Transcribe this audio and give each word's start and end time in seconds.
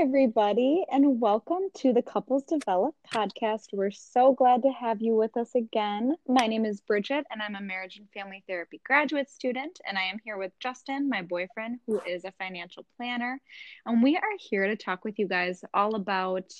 everybody, 0.00 0.84
and 0.92 1.20
welcome 1.20 1.68
to 1.74 1.92
the 1.92 2.00
Couples 2.00 2.44
Develop 2.44 2.94
podcast. 3.12 3.64
We're 3.72 3.90
so 3.90 4.32
glad 4.32 4.62
to 4.62 4.68
have 4.68 5.02
you 5.02 5.16
with 5.16 5.36
us 5.36 5.56
again. 5.56 6.14
My 6.28 6.46
name 6.46 6.64
is 6.64 6.80
Bridget, 6.80 7.26
and 7.32 7.42
I'm 7.42 7.56
a 7.56 7.60
marriage 7.60 7.96
and 7.96 8.08
family 8.10 8.44
therapy 8.46 8.80
graduate 8.84 9.28
student. 9.28 9.80
And 9.84 9.98
I 9.98 10.02
am 10.02 10.18
here 10.24 10.38
with 10.38 10.52
Justin, 10.60 11.08
my 11.08 11.22
boyfriend, 11.22 11.80
who 11.88 12.00
is 12.06 12.24
a 12.24 12.32
financial 12.38 12.86
planner. 12.96 13.40
And 13.86 14.00
we 14.00 14.14
are 14.14 14.22
here 14.38 14.68
to 14.68 14.76
talk 14.76 15.04
with 15.04 15.18
you 15.18 15.26
guys 15.26 15.64
all 15.74 15.96
about 15.96 16.52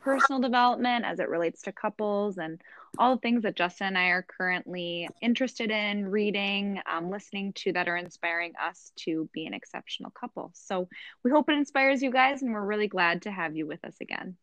personal 0.00 0.40
development 0.40 1.04
as 1.04 1.20
it 1.20 1.28
relates 1.28 1.62
to 1.62 1.72
couples 1.72 2.38
and 2.38 2.60
all 2.98 3.14
the 3.14 3.20
things 3.20 3.42
that 3.42 3.56
Justin 3.56 3.88
and 3.88 3.98
I 3.98 4.06
are 4.06 4.22
currently 4.22 5.08
interested 5.20 5.70
in 5.70 6.08
reading, 6.08 6.80
um, 6.90 7.10
listening 7.10 7.52
to 7.54 7.72
that 7.72 7.88
are 7.88 7.96
inspiring 7.96 8.54
us 8.62 8.92
to 9.00 9.28
be 9.32 9.46
an 9.46 9.54
exceptional 9.54 10.10
couple. 10.10 10.50
So 10.54 10.88
we 11.22 11.30
hope 11.30 11.48
it 11.50 11.58
inspires 11.58 12.02
you 12.02 12.10
guys, 12.10 12.42
and 12.42 12.52
we're 12.52 12.64
really 12.64 12.88
glad 12.88 13.22
to 13.22 13.30
have 13.30 13.56
you 13.56 13.66
with 13.66 13.84
us 13.84 13.96
again. 14.00 14.36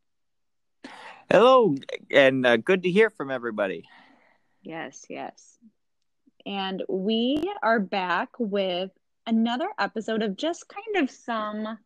Hello, 1.30 1.76
and 2.12 2.46
uh, 2.46 2.58
good 2.58 2.84
to 2.84 2.92
hear 2.92 3.10
from 3.10 3.32
everybody. 3.32 3.84
Yes, 4.62 5.06
yes. 5.10 5.58
And 6.46 6.84
we 6.88 7.52
are 7.64 7.80
back 7.80 8.30
with 8.38 8.92
another 9.26 9.70
episode 9.80 10.22
of 10.22 10.38
just 10.38 10.68
kind 10.68 11.04
of 11.04 11.10
some 11.10 11.80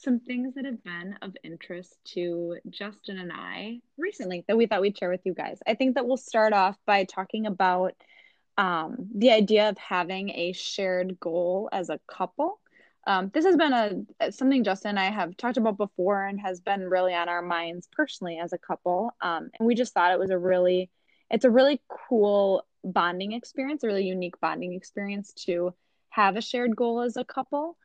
some 0.00 0.20
things 0.20 0.54
that 0.54 0.64
have 0.64 0.82
been 0.82 1.16
of 1.22 1.36
interest 1.44 1.96
to 2.04 2.56
Justin 2.68 3.18
and 3.18 3.32
I 3.32 3.80
recently 3.98 4.44
that 4.48 4.56
we 4.56 4.66
thought 4.66 4.80
we'd 4.80 4.96
share 4.96 5.10
with 5.10 5.20
you 5.24 5.34
guys. 5.34 5.58
I 5.66 5.74
think 5.74 5.94
that 5.94 6.06
we'll 6.06 6.16
start 6.16 6.52
off 6.52 6.76
by 6.86 7.04
talking 7.04 7.46
about 7.46 7.94
um, 8.56 8.96
the 9.14 9.30
idea 9.30 9.68
of 9.68 9.78
having 9.78 10.30
a 10.30 10.52
shared 10.52 11.20
goal 11.20 11.68
as 11.72 11.90
a 11.90 12.00
couple. 12.06 12.60
Um, 13.06 13.30
this 13.32 13.44
has 13.44 13.56
been 13.56 14.06
a 14.20 14.32
something 14.32 14.64
Justin 14.64 14.90
and 14.90 14.98
I 14.98 15.10
have 15.10 15.36
talked 15.36 15.56
about 15.56 15.76
before 15.76 16.26
and 16.26 16.40
has 16.40 16.60
been 16.60 16.88
really 16.88 17.14
on 17.14 17.28
our 17.28 17.42
minds 17.42 17.88
personally 17.90 18.38
as 18.38 18.52
a 18.52 18.58
couple. 18.58 19.10
Um, 19.20 19.50
and 19.58 19.66
we 19.66 19.74
just 19.74 19.94
thought 19.94 20.12
it 20.12 20.18
was 20.18 20.30
a 20.30 20.38
really, 20.38 20.90
it's 21.30 21.44
a 21.44 21.50
really 21.50 21.80
cool 22.08 22.66
bonding 22.84 23.32
experience, 23.32 23.82
a 23.82 23.86
really 23.86 24.06
unique 24.06 24.40
bonding 24.40 24.74
experience 24.74 25.32
to 25.46 25.74
have 26.10 26.36
a 26.36 26.42
shared 26.42 26.76
goal 26.76 27.00
as 27.00 27.16
a 27.16 27.24
couple. 27.24 27.76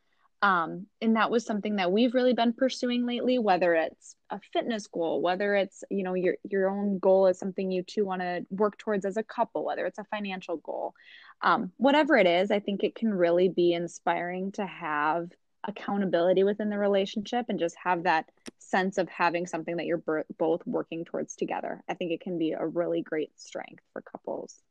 Um, 0.45 0.85
and 1.01 1.15
that 1.15 1.31
was 1.31 1.43
something 1.43 1.77
that 1.77 1.91
we've 1.91 2.13
really 2.13 2.33
been 2.33 2.53
pursuing 2.53 3.07
lately, 3.07 3.39
whether 3.39 3.73
it's 3.73 4.15
a 4.29 4.39
fitness 4.53 4.85
goal, 4.85 5.19
whether 5.19 5.55
it's, 5.55 5.83
you 5.89 6.03
know, 6.03 6.13
your, 6.13 6.35
your 6.47 6.69
own 6.69 6.99
goal 6.99 7.25
is 7.25 7.39
something 7.39 7.71
you 7.71 7.81
two 7.81 8.05
want 8.05 8.21
to 8.21 8.45
work 8.51 8.77
towards 8.77 9.05
as 9.05 9.17
a 9.17 9.23
couple, 9.23 9.65
whether 9.65 9.87
it's 9.87 9.97
a 9.97 10.03
financial 10.03 10.57
goal, 10.57 10.93
um, 11.41 11.71
whatever 11.77 12.15
it 12.15 12.27
is, 12.27 12.51
I 12.51 12.59
think 12.59 12.83
it 12.83 12.93
can 12.93 13.11
really 13.11 13.49
be 13.49 13.73
inspiring 13.73 14.51
to 14.51 14.67
have 14.67 15.31
accountability 15.63 16.43
within 16.43 16.69
the 16.69 16.77
relationship 16.77 17.47
and 17.49 17.57
just 17.57 17.75
have 17.83 18.03
that 18.03 18.29
sense 18.59 18.99
of 18.99 19.09
having 19.09 19.47
something 19.47 19.77
that 19.77 19.87
you're 19.87 20.03
both 20.37 20.61
working 20.67 21.05
towards 21.05 21.35
together. 21.35 21.81
I 21.89 21.95
think 21.95 22.11
it 22.11 22.21
can 22.21 22.37
be 22.37 22.51
a 22.51 22.67
really 22.67 23.01
great 23.01 23.31
strength 23.39 23.81
for 23.93 24.03
couples. 24.03 24.61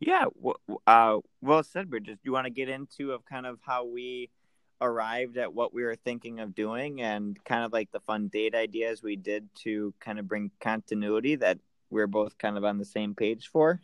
Yeah, 0.00 0.24
uh, 0.86 1.18
well 1.42 1.62
said, 1.62 1.90
Bridget. 1.90 2.14
Do 2.14 2.20
you 2.24 2.32
want 2.32 2.46
to 2.46 2.50
get 2.50 2.70
into 2.70 3.12
of 3.12 3.24
kind 3.26 3.44
of 3.44 3.58
how 3.62 3.84
we 3.84 4.30
arrived 4.80 5.36
at 5.36 5.52
what 5.52 5.74
we 5.74 5.82
were 5.82 5.96
thinking 5.96 6.40
of 6.40 6.54
doing 6.54 7.02
and 7.02 7.38
kind 7.44 7.64
of 7.64 7.72
like 7.72 7.92
the 7.92 8.00
fun 8.00 8.28
date 8.28 8.54
ideas 8.54 9.02
we 9.02 9.16
did 9.16 9.46
to 9.54 9.92
kind 10.00 10.18
of 10.18 10.26
bring 10.26 10.50
continuity 10.58 11.36
that 11.36 11.58
we're 11.90 12.06
both 12.06 12.38
kind 12.38 12.56
of 12.56 12.64
on 12.64 12.78
the 12.78 12.84
same 12.84 13.14
page 13.14 13.48
for? 13.52 13.78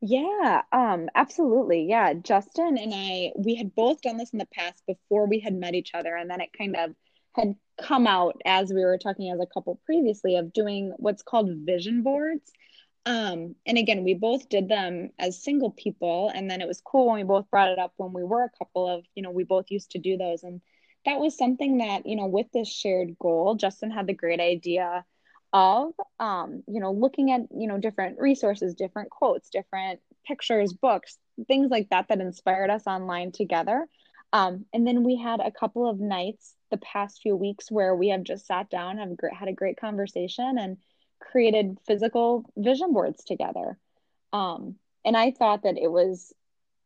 Yeah, 0.00 0.62
um, 0.72 1.08
absolutely. 1.14 1.86
Yeah, 1.88 2.14
Justin 2.14 2.76
and 2.76 2.92
I, 2.94 3.32
we 3.36 3.54
had 3.54 3.74
both 3.74 4.02
done 4.02 4.16
this 4.16 4.30
in 4.30 4.38
the 4.38 4.48
past 4.52 4.82
before 4.86 5.26
we 5.26 5.38
had 5.38 5.54
met 5.54 5.74
each 5.74 5.92
other, 5.94 6.16
and 6.16 6.28
then 6.28 6.40
it 6.40 6.50
kind 6.56 6.76
of 6.76 6.94
had 7.32 7.54
come 7.80 8.06
out 8.06 8.40
as 8.44 8.72
we 8.72 8.84
were 8.84 8.98
talking 8.98 9.30
as 9.30 9.40
a 9.40 9.46
couple 9.46 9.80
previously 9.86 10.36
of 10.36 10.52
doing 10.52 10.92
what's 10.96 11.22
called 11.22 11.48
vision 11.64 12.02
boards. 12.02 12.52
Um, 13.06 13.54
and 13.66 13.76
again, 13.76 14.02
we 14.02 14.14
both 14.14 14.48
did 14.48 14.68
them 14.68 15.10
as 15.18 15.42
single 15.42 15.70
people, 15.70 16.30
and 16.34 16.50
then 16.50 16.62
it 16.62 16.68
was 16.68 16.80
cool 16.82 17.08
when 17.08 17.16
we 17.16 17.24
both 17.24 17.50
brought 17.50 17.68
it 17.68 17.78
up 17.78 17.92
when 17.96 18.12
we 18.12 18.24
were 18.24 18.44
a 18.44 18.58
couple 18.58 18.88
of, 18.88 19.04
you 19.14 19.22
know, 19.22 19.30
we 19.30 19.44
both 19.44 19.70
used 19.70 19.90
to 19.90 19.98
do 19.98 20.16
those. 20.16 20.42
And 20.42 20.62
that 21.04 21.20
was 21.20 21.36
something 21.36 21.78
that, 21.78 22.06
you 22.06 22.16
know, 22.16 22.26
with 22.26 22.46
this 22.52 22.72
shared 22.72 23.18
goal, 23.18 23.56
Justin 23.56 23.90
had 23.90 24.06
the 24.06 24.14
great 24.14 24.40
idea 24.40 25.04
of, 25.52 25.92
um, 26.18 26.62
you 26.66 26.80
know, 26.80 26.92
looking 26.92 27.30
at, 27.30 27.42
you 27.54 27.68
know, 27.68 27.78
different 27.78 28.18
resources, 28.18 28.74
different 28.74 29.10
quotes, 29.10 29.50
different 29.50 30.00
pictures, 30.26 30.72
books, 30.72 31.18
things 31.46 31.70
like 31.70 31.90
that 31.90 32.08
that 32.08 32.20
inspired 32.20 32.70
us 32.70 32.86
online 32.86 33.32
together. 33.32 33.86
Um, 34.32 34.64
and 34.72 34.86
then 34.86 35.04
we 35.04 35.16
had 35.16 35.40
a 35.40 35.52
couple 35.52 35.88
of 35.88 36.00
nights 36.00 36.54
the 36.70 36.78
past 36.78 37.20
few 37.22 37.36
weeks 37.36 37.70
where 37.70 37.94
we 37.94 38.08
have 38.08 38.24
just 38.24 38.46
sat 38.46 38.68
down, 38.68 38.98
have 38.98 39.10
had 39.32 39.48
a 39.48 39.52
great 39.52 39.78
conversation, 39.78 40.56
and 40.58 40.78
created 41.20 41.78
physical 41.86 42.44
vision 42.56 42.92
boards 42.92 43.24
together. 43.24 43.78
Um, 44.32 44.76
and 45.04 45.16
I 45.16 45.30
thought 45.30 45.62
that 45.62 45.78
it 45.78 45.90
was 45.90 46.32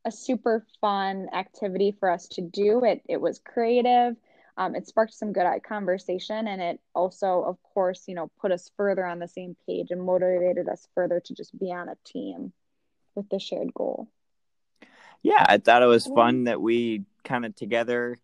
a 0.05 0.13
super 0.13 0.67
fun 0.81 1.29
activity 1.33 1.97
for 1.99 2.11
us 2.11 2.29
to 2.29 2.41
do. 2.41 2.85
It 2.85 3.03
it 3.09 3.21
was 3.21 3.39
creative. 3.39 4.17
Um, 4.57 4.75
it 4.75 4.89
sparked 4.89 5.15
some 5.15 5.33
good 5.33 5.47
conversation, 5.63 6.49
and 6.49 6.61
it 6.61 6.81
also, 6.93 7.43
of 7.45 7.63
course, 7.75 8.05
you 8.09 8.17
know, 8.17 8.29
put 8.41 8.51
us 8.51 8.73
further 8.77 9.07
on 9.07 9.21
the 9.21 9.29
same 9.29 9.57
page 9.67 9.91
and 9.91 10.03
motivated 10.03 10.69
us 10.69 10.89
further 10.97 11.21
to 11.21 11.35
just 11.35 11.57
be 11.57 11.73
on 11.73 11.89
a 11.89 11.97
team 12.05 12.53
with 13.15 13.29
the 13.29 13.39
shared 13.39 13.73
goal. 13.73 14.09
Yeah, 15.23 15.45
I 15.47 15.59
thought 15.59 15.83
it 15.83 15.87
was 15.87 16.07
fun 16.07 16.45
that 16.45 16.61
we 16.61 17.05
kind 17.25 17.45
of 17.45 17.55
together, 17.55 18.19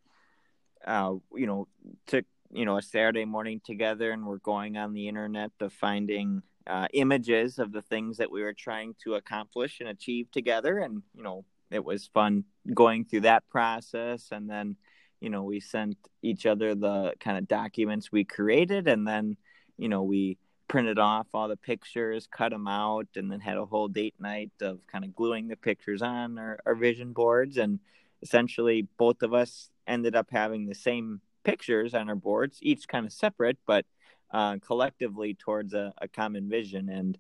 uh, 0.85 1.15
you 1.35 1.47
know, 1.47 1.69
took 2.07 2.25
you 2.55 2.65
know 2.65 2.79
a 2.79 2.83
Saturday 2.83 3.25
morning 3.25 3.61
together, 3.65 4.13
and 4.13 4.25
we're 4.25 4.39
going 4.39 4.77
on 4.77 4.93
the 4.93 5.09
internet 5.09 5.51
to 5.59 5.69
finding 5.69 6.43
uh, 6.67 6.87
images 6.93 7.59
of 7.59 7.73
the 7.73 7.83
things 7.83 8.17
that 8.19 8.31
we 8.31 8.43
were 8.43 8.55
trying 8.55 8.95
to 9.03 9.15
accomplish 9.15 9.81
and 9.81 9.89
achieve 9.89 10.31
together, 10.31 10.79
and 10.79 11.03
you 11.15 11.23
know 11.23 11.45
it 11.71 11.85
was 11.85 12.07
fun 12.07 12.45
going 12.73 13.05
through 13.05 13.23
that 13.23 13.47
process, 13.51 14.29
and 14.31 14.49
then 14.49 14.77
you 15.21 15.31
know 15.31 15.43
we 15.43 15.61
sent 15.61 15.99
each 16.23 16.47
other 16.47 16.75
the 16.75 17.13
kind 17.19 17.37
of 17.37 17.49
documents 17.49 18.13
we 18.13 18.25
created, 18.25 18.87
and 18.87 19.07
then 19.07 19.37
you 19.77 19.89
know 19.89 20.03
we 20.03 20.39
printed 20.69 20.99
off 20.99 21.27
all 21.35 21.49
the 21.49 21.57
pictures, 21.57 22.29
cut 22.31 22.51
them 22.51 22.69
out, 22.69 23.09
and 23.17 23.31
then 23.31 23.41
had 23.41 23.57
a 23.57 23.67
whole 23.67 23.89
date 23.89 24.15
night 24.19 24.53
of 24.63 24.79
kind 24.87 25.05
of 25.05 25.15
gluing 25.15 25.49
the 25.49 25.57
pictures 25.57 26.03
on 26.03 26.39
our, 26.39 26.59
our 26.65 26.75
vision 26.75 27.13
boards. 27.13 27.59
And 27.59 27.81
essentially, 28.23 28.89
both 28.97 29.23
of 29.23 29.35
us 29.35 29.71
ended 29.87 30.17
up 30.17 30.29
having 30.31 30.67
the 30.67 30.75
same 30.75 31.21
pictures 31.45 31.95
on 31.95 32.09
our 32.09 32.17
boards, 32.17 32.59
each 32.63 32.89
kind 32.89 33.07
of 33.07 33.13
separate, 33.13 33.59
but 33.67 33.85
uh, 34.33 34.57
collectively 34.67 35.35
towards 35.35 35.75
a, 35.75 35.93
a, 35.99 36.09
common 36.09 36.49
vision. 36.49 36.89
And, 36.89 37.17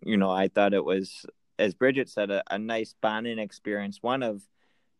you 0.00 0.16
know, 0.16 0.30
I 0.30 0.46
thought 0.46 0.74
it 0.74 0.84
was, 0.84 1.26
as 1.58 1.74
Bridget 1.74 2.08
said, 2.08 2.30
a, 2.30 2.42
a 2.48 2.58
nice 2.58 2.94
bonding 3.00 3.40
experience, 3.40 3.98
one 4.00 4.22
of 4.22 4.42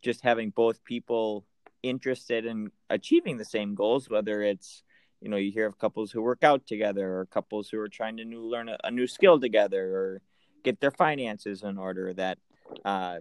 just 0.02 0.22
having 0.22 0.50
both 0.50 0.82
people 0.82 1.46
interested 1.82 2.46
in 2.46 2.72
achieving 2.90 3.36
the 3.36 3.44
same 3.44 3.76
goals, 3.76 4.10
whether 4.10 4.42
it's, 4.42 4.82
you 5.20 5.28
know, 5.28 5.36
you 5.36 5.52
hear 5.52 5.66
of 5.66 5.78
couples 5.78 6.10
who 6.10 6.20
work 6.20 6.42
out 6.42 6.66
together 6.66 7.18
or 7.18 7.26
couples 7.26 7.68
who 7.68 7.78
are 7.78 7.88
trying 7.88 8.16
to 8.16 8.24
new, 8.24 8.40
learn 8.40 8.68
a, 8.68 8.76
a 8.82 8.90
new 8.90 9.06
skill 9.06 9.38
together 9.38 9.96
or 9.96 10.22
get 10.64 10.80
their 10.80 10.90
finances 10.90 11.62
in 11.62 11.78
order 11.78 12.12
that, 12.14 12.38
uh, 12.84 13.18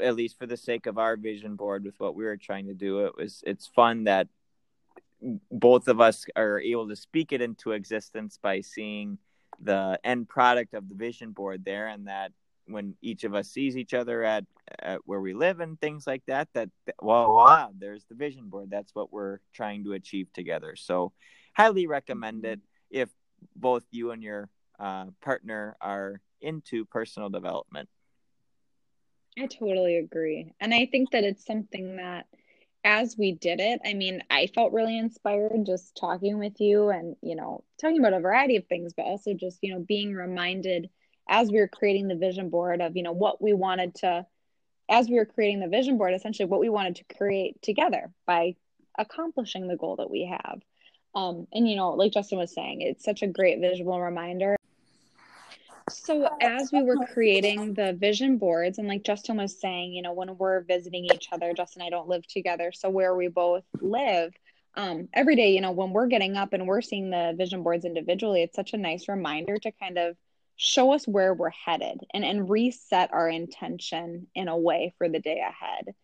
at 0.00 0.16
least 0.16 0.38
for 0.38 0.46
the 0.46 0.56
sake 0.56 0.86
of 0.86 0.98
our 0.98 1.16
vision 1.16 1.54
board 1.54 1.84
with 1.84 1.98
what 2.00 2.16
we 2.16 2.24
were 2.24 2.36
trying 2.36 2.66
to 2.66 2.74
do, 2.74 3.04
it 3.06 3.16
was, 3.16 3.44
it's 3.46 3.66
fun 3.68 4.04
that 4.04 4.26
both 5.50 5.88
of 5.88 6.00
us 6.00 6.26
are 6.36 6.60
able 6.60 6.88
to 6.88 6.96
speak 6.96 7.32
it 7.32 7.40
into 7.40 7.72
existence 7.72 8.38
by 8.42 8.60
seeing 8.60 9.18
the 9.60 9.98
end 10.04 10.28
product 10.28 10.74
of 10.74 10.88
the 10.88 10.94
vision 10.94 11.30
board 11.30 11.64
there 11.64 11.88
and 11.88 12.08
that 12.08 12.32
when 12.66 12.94
each 13.02 13.24
of 13.24 13.34
us 13.34 13.48
sees 13.48 13.76
each 13.76 13.94
other 13.94 14.22
at, 14.22 14.44
at 14.80 15.00
where 15.04 15.20
we 15.20 15.34
live 15.34 15.60
and 15.60 15.80
things 15.80 16.06
like 16.06 16.22
that 16.26 16.48
that 16.54 16.70
well 17.00 17.34
wow 17.34 17.70
there's 17.76 18.04
the 18.08 18.14
vision 18.14 18.48
board. 18.48 18.68
That's 18.70 18.94
what 18.94 19.12
we're 19.12 19.38
trying 19.52 19.84
to 19.84 19.92
achieve 19.92 20.32
together. 20.32 20.76
So 20.76 21.12
highly 21.54 21.86
recommend 21.86 22.44
it 22.44 22.60
if 22.90 23.08
both 23.56 23.84
you 23.90 24.12
and 24.12 24.22
your 24.22 24.48
uh, 24.78 25.06
partner 25.20 25.76
are 25.80 26.20
into 26.40 26.84
personal 26.84 27.28
development. 27.28 27.88
I 29.38 29.46
totally 29.46 29.96
agree. 29.96 30.54
And 30.60 30.74
i 30.74 30.86
think 30.86 31.10
that 31.12 31.24
it's 31.24 31.44
something 31.44 31.96
that 31.96 32.26
as 32.84 33.16
we 33.16 33.32
did 33.32 33.60
it, 33.60 33.80
I 33.84 33.94
mean, 33.94 34.22
I 34.30 34.48
felt 34.48 34.72
really 34.72 34.98
inspired 34.98 35.64
just 35.64 35.96
talking 35.96 36.38
with 36.38 36.60
you 36.60 36.88
and, 36.88 37.16
you 37.22 37.36
know, 37.36 37.64
talking 37.80 37.98
about 37.98 38.12
a 38.12 38.20
variety 38.20 38.56
of 38.56 38.66
things, 38.66 38.92
but 38.96 39.04
also 39.04 39.34
just, 39.34 39.58
you 39.62 39.72
know, 39.72 39.80
being 39.80 40.14
reminded 40.14 40.90
as 41.28 41.50
we 41.50 41.58
were 41.58 41.68
creating 41.68 42.08
the 42.08 42.16
vision 42.16 42.50
board 42.50 42.80
of, 42.80 42.96
you 42.96 43.02
know, 43.02 43.12
what 43.12 43.40
we 43.40 43.52
wanted 43.52 43.94
to, 43.96 44.26
as 44.88 45.08
we 45.08 45.14
were 45.14 45.24
creating 45.24 45.60
the 45.60 45.68
vision 45.68 45.96
board, 45.96 46.14
essentially 46.14 46.48
what 46.48 46.60
we 46.60 46.68
wanted 46.68 46.96
to 46.96 47.16
create 47.16 47.60
together 47.62 48.10
by 48.26 48.56
accomplishing 48.98 49.68
the 49.68 49.76
goal 49.76 49.96
that 49.96 50.10
we 50.10 50.24
have. 50.26 50.60
Um, 51.14 51.46
and, 51.52 51.68
you 51.68 51.76
know, 51.76 51.90
like 51.90 52.12
Justin 52.12 52.38
was 52.38 52.54
saying, 52.54 52.80
it's 52.80 53.04
such 53.04 53.22
a 53.22 53.26
great 53.28 53.60
visual 53.60 54.00
reminder. 54.00 54.56
So, 55.90 56.28
as 56.40 56.70
we 56.72 56.82
were 56.82 56.96
creating 57.12 57.74
the 57.74 57.92
vision 57.92 58.38
boards, 58.38 58.78
and 58.78 58.88
like 58.88 59.04
Justin 59.04 59.36
was 59.36 59.58
saying, 59.58 59.92
you 59.92 60.02
know, 60.02 60.12
when 60.12 60.36
we're 60.38 60.60
visiting 60.60 61.04
each 61.06 61.28
other, 61.32 61.52
Justin 61.54 61.82
and 61.82 61.86
I 61.86 61.90
don't 61.90 62.08
live 62.08 62.26
together. 62.26 62.72
So, 62.72 62.90
where 62.90 63.14
we 63.14 63.28
both 63.28 63.64
live, 63.80 64.32
um, 64.74 65.08
every 65.12 65.36
day, 65.36 65.52
you 65.52 65.60
know, 65.60 65.72
when 65.72 65.92
we're 65.92 66.06
getting 66.06 66.36
up 66.36 66.52
and 66.52 66.66
we're 66.66 66.82
seeing 66.82 67.10
the 67.10 67.34
vision 67.36 67.62
boards 67.62 67.84
individually, 67.84 68.42
it's 68.42 68.56
such 68.56 68.72
a 68.72 68.78
nice 68.78 69.08
reminder 69.08 69.58
to 69.58 69.72
kind 69.72 69.98
of 69.98 70.16
show 70.56 70.92
us 70.92 71.06
where 71.08 71.34
we're 71.34 71.50
headed 71.50 72.00
and, 72.14 72.24
and 72.24 72.48
reset 72.48 73.12
our 73.12 73.28
intention 73.28 74.28
in 74.34 74.48
a 74.48 74.56
way 74.56 74.94
for 74.98 75.08
the 75.08 75.18
day 75.18 75.40
ahead. 75.40 75.94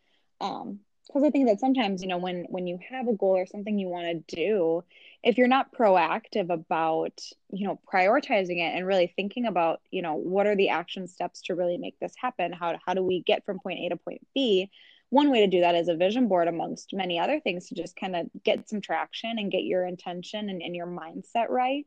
Um, 0.41 0.81
because 1.07 1.25
I 1.25 1.31
think 1.31 1.49
that 1.49 1.61
sometimes, 1.61 2.03
you 2.03 2.09
know, 2.09 2.19
when 2.19 2.45
when 2.51 2.67
you 2.67 2.79
have 2.91 3.09
a 3.09 3.15
goal 3.15 3.37
or 3.37 3.47
something 3.47 3.79
you 3.79 3.89
want 3.89 4.27
to 4.27 4.37
do, 4.37 4.85
if 5.23 5.37
you're 5.37 5.49
not 5.49 5.75
proactive 5.75 6.51
about, 6.51 7.21
you 7.51 7.67
know, 7.67 7.81
prioritizing 7.93 8.59
it 8.59 8.77
and 8.77 8.87
really 8.87 9.13
thinking 9.17 9.47
about, 9.47 9.81
you 9.91 10.01
know, 10.01 10.15
what 10.15 10.47
are 10.47 10.57
the 10.57 10.69
action 10.69 11.09
steps 11.09 11.43
to 11.43 11.55
really 11.55 11.77
make 11.77 11.99
this 11.99 12.15
happen? 12.17 12.53
How 12.53 12.79
how 12.85 12.95
do 12.95 13.03
we 13.03 13.23
get 13.23 13.45
from 13.45 13.59
point 13.59 13.81
A 13.81 13.89
to 13.89 13.97
point 13.97 14.27
B? 14.35 14.71
One 15.11 15.31
way 15.31 15.41
to 15.41 15.47
do 15.47 15.61
that 15.61 15.75
is 15.75 15.89
a 15.89 15.97
vision 15.97 16.29
board 16.29 16.49
amongst 16.49 16.93
many 16.93 17.19
other 17.19 17.41
things 17.41 17.69
to 17.69 17.75
just 17.75 17.97
kind 17.97 18.15
of 18.15 18.27
get 18.45 18.69
some 18.69 18.81
traction 18.81 19.39
and 19.39 19.51
get 19.51 19.65
your 19.65 19.87
intention 19.87 20.51
and, 20.51 20.63
and 20.63 20.77
your 20.77 20.87
mindset 20.87 21.49
right. 21.49 21.87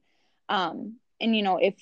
Um, 0.50 0.98
and 1.22 1.36
you 1.36 1.44
know 1.44 1.58
if 1.58 1.76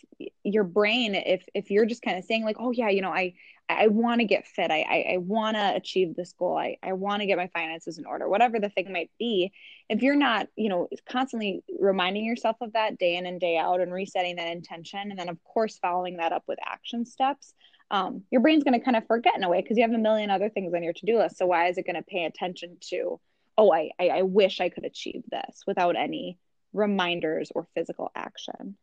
your 0.54 0.64
brain 0.64 1.16
if 1.16 1.44
if 1.54 1.72
you're 1.72 1.86
just 1.86 2.02
kind 2.02 2.18
of 2.18 2.26
saying 2.26 2.44
like 2.44 2.58
oh 2.60 2.72
yeah 2.72 2.90
you 2.90 3.02
know 3.02 3.12
i 3.12 3.34
i 3.70 3.88
want 3.88 4.20
to 4.20 4.26
get 4.26 4.48
fit. 4.48 4.72
I 4.72 4.82
i, 4.82 5.14
I 5.14 5.18
want 5.18 5.56
to 5.56 5.76
achieve 5.76 6.16
this 6.16 6.34
goal. 6.34 6.58
I 6.58 6.78
i 6.84 6.94
want 6.94 7.22
to 7.22 7.26
get 7.26 7.38
my 7.38 7.50
finances 7.54 7.98
in 7.98 8.06
order 8.06 8.28
whatever 8.28 8.60
the 8.60 8.70
thing 8.70 8.92
might 8.92 9.12
be. 9.20 9.52
If 9.90 10.02
you're 10.02 10.16
not 10.16 10.48
you 10.56 10.70
know 10.70 10.88
constantly 11.08 11.64
reminding 11.80 12.26
yourself 12.26 12.58
of 12.62 12.74
that 12.74 12.98
day 12.98 13.16
in 13.16 13.26
and 13.26 13.40
day 13.40 13.58
out 13.58 13.82
and 13.82 13.94
resetting 13.94 14.38
that 14.38 14.52
intention 14.52 15.10
and 15.10 15.20
then 15.20 15.30
of 15.30 15.44
course 15.44 15.78
following 15.78 16.18
that 16.18 16.34
up 16.34 16.44
with 16.48 16.60
action 16.66 17.06
steps 17.06 17.54
um, 17.92 18.22
your 18.30 18.42
brain's 18.42 18.64
going 18.64 18.80
to 18.80 18.86
kind 18.86 18.96
of 18.96 19.08
forget 19.08 19.36
in 19.36 19.44
a 19.44 19.50
way 19.50 19.62
because 19.62 19.76
you 19.76 19.82
have 19.82 19.92
a 19.92 19.98
million 19.98 20.30
other 20.30 20.50
things 20.50 20.76
on 20.76 20.84
your 20.84 20.94
to-do 20.94 21.18
list. 21.18 21.40
So 21.40 21.48
why 21.48 21.70
is 21.70 21.78
it 21.80 21.88
going 21.88 21.96
to 21.96 22.04
pay 22.04 22.26
attention 22.26 22.78
to 22.92 23.20
oh 23.60 23.72
I, 23.72 23.92
I 24.00 24.08
i 24.10 24.22
wish 24.24 24.62
i 24.62 24.70
could 24.70 24.86
achieve 24.86 25.24
this 25.30 25.64
without 25.68 25.96
any 25.96 26.40
reminders 26.74 27.52
or 27.54 27.68
physical 27.76 28.10
action 28.16 28.76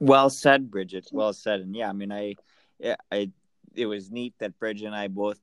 well 0.00 0.30
said, 0.30 0.70
Bridget. 0.70 1.08
Well 1.12 1.32
said. 1.32 1.60
And 1.60 1.76
yeah, 1.76 1.88
I 1.88 1.92
mean, 1.92 2.10
I, 2.10 2.36
I, 3.12 3.30
it 3.74 3.86
was 3.86 4.10
neat 4.10 4.34
that 4.38 4.58
Bridget 4.58 4.86
and 4.86 4.94
I 4.94 5.08
both 5.08 5.38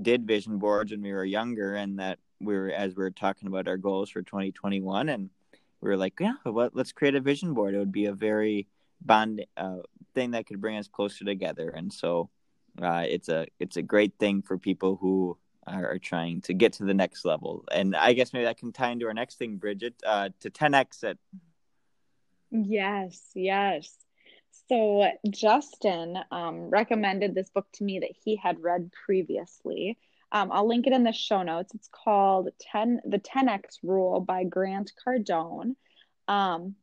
did 0.00 0.26
vision 0.26 0.58
boards 0.58 0.92
when 0.92 1.02
we 1.02 1.12
were 1.12 1.24
younger, 1.24 1.74
and 1.74 1.98
that 1.98 2.18
we 2.40 2.54
were 2.54 2.70
as 2.70 2.94
we 2.94 3.02
were 3.02 3.10
talking 3.10 3.48
about 3.48 3.68
our 3.68 3.76
goals 3.76 4.10
for 4.10 4.22
2021, 4.22 5.08
and 5.08 5.30
we 5.80 5.90
were 5.90 5.96
like, 5.96 6.14
yeah, 6.20 6.34
well, 6.44 6.70
let's 6.72 6.92
create 6.92 7.14
a 7.14 7.20
vision 7.20 7.54
board. 7.54 7.74
It 7.74 7.78
would 7.78 7.92
be 7.92 8.06
a 8.06 8.12
very 8.12 8.68
bond 9.00 9.44
uh, 9.56 9.78
thing 10.14 10.30
that 10.30 10.46
could 10.46 10.60
bring 10.60 10.76
us 10.76 10.88
closer 10.88 11.24
together, 11.24 11.68
and 11.70 11.92
so 11.92 12.30
uh, 12.80 13.04
it's 13.06 13.28
a 13.28 13.46
it's 13.58 13.76
a 13.76 13.82
great 13.82 14.14
thing 14.18 14.42
for 14.42 14.58
people 14.58 14.96
who 14.96 15.36
are 15.66 15.98
trying 15.98 16.40
to 16.42 16.54
get 16.54 16.74
to 16.74 16.84
the 16.84 16.94
next 16.94 17.24
level. 17.24 17.64
And 17.72 17.96
I 17.96 18.12
guess 18.12 18.32
maybe 18.32 18.44
that 18.44 18.58
can 18.58 18.72
tie 18.72 18.90
into 18.90 19.06
our 19.06 19.14
next 19.14 19.36
thing, 19.36 19.56
Bridget, 19.56 19.94
uh, 20.06 20.28
to 20.40 20.50
10x 20.50 21.02
it. 21.02 21.18
Yes, 22.64 23.20
yes. 23.34 23.94
So 24.68 25.08
Justin 25.30 26.18
um, 26.30 26.70
recommended 26.70 27.34
this 27.34 27.50
book 27.50 27.66
to 27.74 27.84
me 27.84 28.00
that 28.00 28.12
he 28.24 28.36
had 28.36 28.62
read 28.62 28.90
previously. 29.04 29.98
Um, 30.32 30.50
I'll 30.50 30.66
link 30.66 30.86
it 30.86 30.92
in 30.92 31.04
the 31.04 31.12
show 31.12 31.42
notes. 31.42 31.74
It's 31.74 31.88
called 31.92 32.48
10 32.72 33.02
The 33.04 33.18
10X 33.18 33.78
Rule 33.82 34.20
by 34.20 34.44
Grant 34.44 34.92
Cardone. 35.06 35.76
Um, 36.26 36.74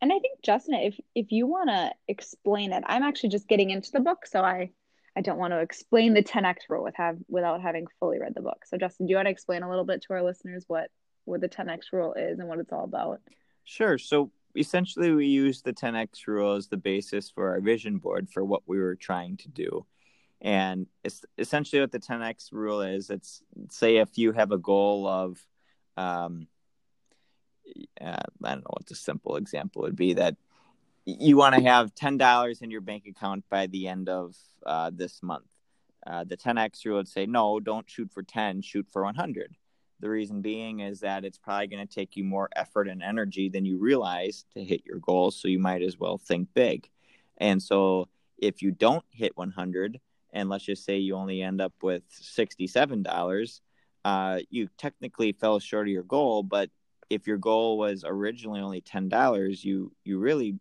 and 0.00 0.12
I 0.12 0.18
think 0.18 0.42
Justin, 0.42 0.74
if 0.74 0.98
if 1.14 1.32
you 1.32 1.46
want 1.46 1.70
to 1.70 1.90
explain 2.08 2.72
it, 2.72 2.84
I'm 2.86 3.02
actually 3.02 3.30
just 3.30 3.48
getting 3.48 3.70
into 3.70 3.90
the 3.92 4.00
book, 4.00 4.26
so 4.26 4.40
I 4.40 4.70
I 5.16 5.22
don't 5.22 5.38
want 5.38 5.52
to 5.52 5.60
explain 5.60 6.12
the 6.12 6.22
10x 6.22 6.56
rule 6.68 6.84
with 6.84 6.96
have 6.96 7.16
without 7.28 7.62
having 7.62 7.86
fully 7.98 8.18
read 8.18 8.34
the 8.34 8.42
book. 8.42 8.66
So 8.66 8.76
Justin, 8.76 9.06
do 9.06 9.10
you 9.10 9.16
want 9.16 9.26
to 9.26 9.30
explain 9.32 9.62
a 9.62 9.70
little 9.70 9.86
bit 9.86 10.02
to 10.02 10.12
our 10.12 10.22
listeners 10.22 10.64
what 10.66 10.90
what 11.24 11.40
the 11.40 11.48
10x 11.48 11.92
rule 11.92 12.12
is 12.12 12.38
and 12.38 12.48
what 12.48 12.58
it's 12.58 12.72
all 12.72 12.84
about? 12.84 13.20
Sure. 13.64 13.96
So 13.96 14.30
essentially 14.56 15.12
we 15.12 15.26
used 15.26 15.64
the 15.64 15.72
10x 15.72 16.26
rule 16.26 16.54
as 16.54 16.68
the 16.68 16.76
basis 16.76 17.30
for 17.30 17.50
our 17.50 17.60
vision 17.60 17.98
board 17.98 18.28
for 18.28 18.44
what 18.44 18.62
we 18.66 18.78
were 18.78 18.96
trying 18.96 19.36
to 19.38 19.48
do. 19.48 19.86
And 20.40 20.86
it's 21.02 21.24
essentially 21.38 21.80
what 21.80 21.92
the 21.92 21.98
10x 21.98 22.52
rule 22.52 22.82
is 22.82 23.10
it's 23.10 23.42
say 23.70 23.96
if 23.96 24.18
you 24.18 24.32
have 24.32 24.52
a 24.52 24.58
goal 24.58 25.06
of 25.06 25.40
um, 25.96 26.46
uh, 28.00 28.20
i 28.44 28.50
don't 28.50 28.60
know 28.60 28.70
what 28.70 28.86
the 28.86 28.94
simple 28.94 29.36
example 29.36 29.82
would 29.82 29.96
be 29.96 30.12
that 30.14 30.36
you 31.06 31.36
want 31.36 31.54
to 31.54 31.62
have 31.62 31.94
$10 31.94 32.62
in 32.62 32.70
your 32.70 32.80
bank 32.80 33.06
account 33.06 33.44
by 33.48 33.68
the 33.68 33.86
end 33.86 34.08
of 34.08 34.34
uh, 34.64 34.90
this 34.92 35.22
month. 35.22 35.46
Uh, 36.04 36.24
the 36.24 36.36
10x 36.36 36.84
rule 36.84 36.96
would 36.96 37.08
say 37.08 37.26
no 37.26 37.58
don't 37.58 37.88
shoot 37.90 38.10
for 38.12 38.22
10 38.22 38.62
shoot 38.62 38.86
for 38.92 39.02
100 39.02 39.56
the 40.00 40.10
reason 40.10 40.42
being 40.42 40.80
is 40.80 41.00
that 41.00 41.24
it's 41.24 41.38
probably 41.38 41.68
going 41.68 41.86
to 41.86 41.94
take 41.94 42.16
you 42.16 42.24
more 42.24 42.48
effort 42.54 42.88
and 42.88 43.02
energy 43.02 43.48
than 43.48 43.64
you 43.64 43.78
realize 43.78 44.44
to 44.54 44.62
hit 44.62 44.84
your 44.84 44.98
goals. 44.98 45.40
So 45.40 45.48
you 45.48 45.58
might 45.58 45.82
as 45.82 45.98
well 45.98 46.18
think 46.18 46.48
big. 46.54 46.88
And 47.38 47.62
so 47.62 48.08
if 48.38 48.62
you 48.62 48.70
don't 48.70 49.04
hit 49.10 49.36
100, 49.36 50.00
and 50.32 50.48
let's 50.48 50.64
just 50.64 50.84
say 50.84 50.98
you 50.98 51.16
only 51.16 51.42
end 51.42 51.60
up 51.60 51.72
with 51.82 52.02
$67, 52.10 53.60
uh, 54.04 54.38
you 54.50 54.68
technically 54.76 55.32
fell 55.32 55.58
short 55.58 55.86
of 55.86 55.92
your 55.92 56.02
goal. 56.02 56.42
But 56.42 56.70
if 57.08 57.26
your 57.26 57.38
goal 57.38 57.78
was 57.78 58.04
originally 58.06 58.60
only 58.60 58.82
$10, 58.82 59.64
you, 59.64 59.92
you 60.04 60.18
really 60.18 60.58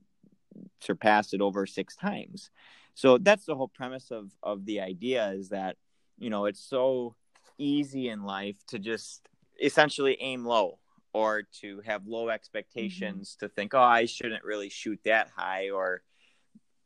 surpassed 0.80 1.34
it 1.34 1.42
over 1.42 1.66
six 1.66 1.96
times. 1.96 2.50
So 2.94 3.18
that's 3.18 3.46
the 3.46 3.56
whole 3.56 3.68
premise 3.68 4.12
of, 4.12 4.32
of 4.42 4.66
the 4.66 4.80
idea 4.80 5.32
is 5.32 5.50
that, 5.50 5.76
you 6.18 6.30
know, 6.30 6.46
it's 6.46 6.62
so 6.62 7.16
easy 7.58 8.10
in 8.10 8.24
life 8.24 8.58
to 8.68 8.80
just 8.80 9.28
essentially 9.62 10.18
aim 10.20 10.46
low 10.46 10.80
or 11.14 11.44
to 11.62 11.82
have 11.86 12.08
low 12.08 12.30
expectations 12.30 13.32
mm-hmm. 13.32 13.46
to 13.46 13.54
think 13.54 13.74
oh 13.74 13.80
i 13.80 14.06
shouldn't 14.06 14.44
really 14.44 14.70
shoot 14.70 15.00
that 15.06 15.30
high 15.36 15.70
or 15.70 16.02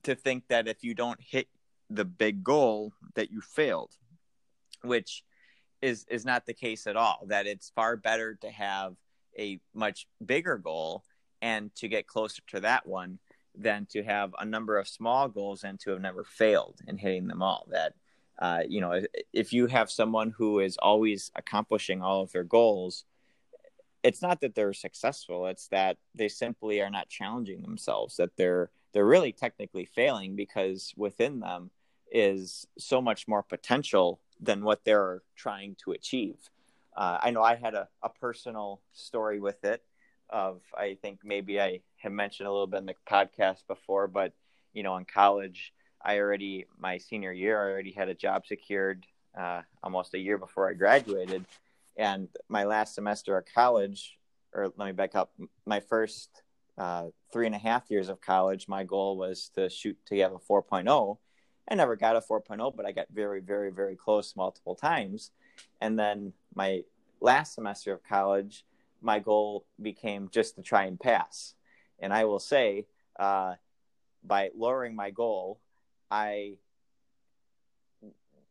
to 0.04 0.16
think 0.16 0.48
that 0.48 0.68
if 0.68 0.83
you 0.83 0.94
don't 0.94 1.19
hit 1.19 1.48
the 1.89 2.06
big 2.06 2.44
goal 2.44 2.94
that 3.16 3.31
you 3.31 3.42
failed 3.42 3.92
which 4.83 5.24
is 5.81 6.06
is 6.10 6.25
not 6.25 6.45
the 6.45 6.54
case 6.54 6.86
at 6.88 6.95
all 6.95 7.25
that 7.27 7.48
it's 7.48 7.71
far 7.71 7.95
better 7.95 8.36
to 8.36 8.50
have 8.50 8.95
a 9.38 9.60
much 9.74 10.07
bigger 10.24 10.57
goal 10.57 11.04
and 11.42 11.74
to 11.75 11.88
get 11.88 12.07
closer 12.07 12.42
to 12.48 12.60
that 12.60 12.86
one 12.86 13.18
than 13.56 13.88
to 13.89 14.04
have 14.04 14.33
a 14.39 14.45
number 14.45 14.77
of 14.77 14.88
small 14.88 15.27
goals 15.27 15.63
and 15.63 15.80
to 15.80 15.92
have 15.92 16.01
never 16.01 16.24
failed 16.24 16.80
in 16.88 16.98
hitting 16.98 17.27
them 17.27 17.42
all 17.42 17.68
that 17.71 17.94
uh, 18.40 18.62
you 18.68 18.80
know, 18.80 19.02
if 19.34 19.52
you 19.52 19.68
have 19.68 19.92
someone 19.92 20.32
who 20.32 20.60
is 20.60 20.78
always 20.78 21.32
accomplishing 21.36 22.02
all 22.02 22.22
of 22.22 22.31
their 22.31 22.46
goals, 22.46 23.04
it's 24.02 24.22
not 24.22 24.40
that 24.42 24.56
they're 24.56 24.74
successful; 24.74 25.46
it's 25.48 25.68
that 25.68 25.98
they 26.16 26.30
simply 26.30 26.81
are 26.81 26.90
not 26.90 27.10
challenging 27.10 27.62
themselves. 27.62 28.16
That 28.16 28.38
they're 28.38 28.72
they're 28.94 29.06
really 29.06 29.34
technically 29.34 29.86
failing 29.86 30.36
because 30.38 30.94
within 30.96 31.42
them 31.42 31.69
is 32.12 32.66
so 32.78 33.02
much 33.02 33.28
more 33.28 33.44
potential 33.44 34.22
than 34.40 34.64
what 34.64 34.86
they're 34.86 35.22
trying 35.36 35.76
to 35.84 35.92
achieve. 35.92 36.38
Uh, 36.96 37.19
I 37.22 37.31
know 37.31 37.44
I 37.44 37.56
had 37.56 37.76
a, 37.76 37.88
a 38.02 38.10
personal 38.10 38.81
story 38.94 39.40
with 39.40 39.64
it. 39.66 39.84
Of 40.30 40.62
I 40.78 40.98
think 41.02 41.19
maybe 41.26 41.60
I 41.60 41.81
have 41.98 42.14
mentioned 42.14 42.48
a 42.48 42.52
little 42.52 42.68
bit 42.68 42.78
in 42.78 42.86
the 42.86 42.96
podcast 43.10 43.68
before, 43.68 44.08
but 44.08 44.31
you 44.72 44.84
know, 44.84 44.96
in 44.96 45.04
college 45.04 45.74
I 46.02 46.20
already 46.20 46.66
my 46.78 46.98
senior 46.98 47.32
year 47.32 47.58
I 47.58 47.72
already 47.72 47.92
had 47.92 48.10
a 48.10 48.14
job 48.14 48.46
secured 48.46 49.06
uh, 49.38 49.62
almost 49.84 50.14
a 50.14 50.20
year 50.20 50.38
before 50.38 50.70
I 50.70 50.74
graduated, 50.74 51.46
and 51.98 52.28
my 52.48 52.64
last 52.64 52.96
semester 52.96 53.38
of 53.38 53.46
college, 53.54 54.18
or 54.54 54.72
let 54.78 54.86
me 54.86 54.92
back 54.92 55.16
up, 55.16 55.34
my 55.66 55.80
first 55.80 56.44
uh, 56.78 57.08
three 57.32 57.46
and 57.46 57.54
a 57.54 57.60
half 57.60 57.92
years 57.92 58.10
of 58.10 58.22
college, 58.22 58.68
my 58.68 58.84
goal 58.84 59.18
was 59.18 59.52
to 59.56 59.70
shoot 59.70 59.98
to 60.08 60.18
have 60.20 60.32
a 60.32 60.40
4.0. 60.40 61.18
I 61.70 61.76
never 61.76 61.96
got 61.96 62.16
a 62.16 62.22
4.0, 62.22 62.76
but 62.76 62.86
I 62.86 62.94
got 62.94 63.08
very, 63.14 63.42
very, 63.42 63.70
very 63.70 63.96
close 63.96 64.36
multiple 64.36 64.76
times. 64.76 65.32
And 65.82 66.00
then 66.00 66.34
my 66.56 66.84
last 67.20 67.54
semester 67.54 67.94
of 67.94 68.04
college, 68.04 68.66
my 69.02 69.20
goal 69.20 69.66
became 69.82 70.30
just 70.32 70.56
to 70.56 70.62
try 70.62 70.86
and 70.86 71.00
pass. 71.00 71.54
And 72.00 72.14
I 72.14 72.26
will 72.26 72.40
say, 72.40 72.86
uh, 73.20 73.56
by 74.24 74.50
lowering 74.56 74.96
my 74.96 75.12
goal 75.12 75.60
I 76.09 76.56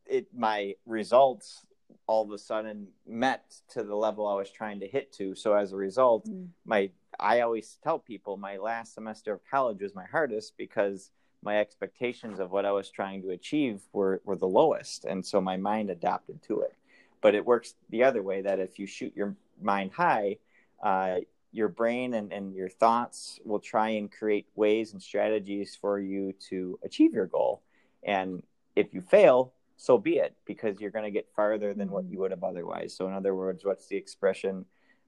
it 0.05 0.27
my 0.35 0.75
results 0.85 1.65
all 2.07 2.23
of 2.23 2.31
a 2.31 2.37
sudden 2.37 2.87
met 3.07 3.53
to 3.69 3.83
the 3.83 3.95
level 3.95 4.27
I 4.27 4.33
was 4.33 4.49
trying 4.49 4.79
to 4.79 4.87
hit 4.87 5.13
to. 5.13 5.35
So 5.35 5.53
as 5.53 5.73
a 5.73 5.77
result, 5.77 6.27
mm. 6.27 6.47
my 6.65 6.89
I 7.19 7.41
always 7.41 7.77
tell 7.83 7.99
people 7.99 8.37
my 8.37 8.57
last 8.57 8.93
semester 8.93 9.33
of 9.33 9.41
college 9.49 9.81
was 9.81 9.93
my 9.93 10.05
hardest 10.05 10.53
because 10.57 11.11
my 11.41 11.59
expectations 11.59 12.39
of 12.39 12.51
what 12.51 12.65
I 12.65 12.71
was 12.71 12.89
trying 12.89 13.21
to 13.21 13.29
achieve 13.29 13.81
were, 13.93 14.21
were 14.25 14.35
the 14.35 14.47
lowest. 14.47 15.05
And 15.05 15.25
so 15.25 15.39
my 15.39 15.57
mind 15.57 15.89
adapted 15.89 16.41
to 16.43 16.61
it. 16.61 16.75
But 17.21 17.35
it 17.35 17.45
works 17.45 17.75
the 17.89 18.03
other 18.03 18.21
way 18.23 18.41
that 18.41 18.59
if 18.59 18.79
you 18.79 18.85
shoot 18.85 19.13
your 19.15 19.35
mind 19.61 19.91
high, 19.91 20.37
uh, 20.81 21.17
your 21.51 21.67
brain 21.67 22.13
and, 22.13 22.31
and 22.31 22.53
your 22.53 22.69
thoughts 22.69 23.39
will 23.43 23.59
try 23.59 23.89
and 23.89 24.11
create 24.11 24.47
ways 24.55 24.93
and 24.93 25.01
strategies 25.01 25.77
for 25.79 25.99
you 25.99 26.33
to 26.49 26.79
achieve 26.83 27.13
your 27.13 27.25
goal. 27.25 27.63
And 28.03 28.43
if 28.75 28.93
you 28.93 29.01
fail, 29.01 29.53
so 29.77 29.97
be 29.97 30.17
it, 30.17 30.35
because 30.45 30.79
you're 30.79 30.91
going 30.91 31.05
to 31.05 31.11
get 31.11 31.27
farther 31.35 31.73
than 31.73 31.89
what 31.89 32.03
mm-hmm. 32.03 32.13
you 32.13 32.19
would 32.19 32.31
have 32.31 32.43
otherwise. 32.43 32.95
So, 32.95 33.07
in 33.07 33.13
other 33.13 33.33
words, 33.33 33.65
what's 33.65 33.87
the 33.87 33.97
expression? 33.97 34.65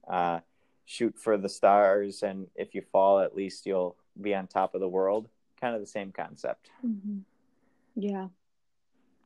Uh, 0.08 0.40
shoot 0.84 1.16
for 1.16 1.36
the 1.36 1.48
stars, 1.48 2.22
and 2.22 2.46
if 2.56 2.74
you 2.74 2.82
fall, 2.90 3.20
at 3.20 3.36
least 3.36 3.66
you'll 3.66 3.96
be 4.20 4.34
on 4.34 4.46
top 4.46 4.74
of 4.74 4.80
the 4.80 4.88
world. 4.88 5.28
Kind 5.60 5.74
of 5.74 5.80
the 5.80 5.86
same 5.86 6.10
concept. 6.10 6.70
Mm-hmm. 6.84 7.18
Yeah, 7.94 8.28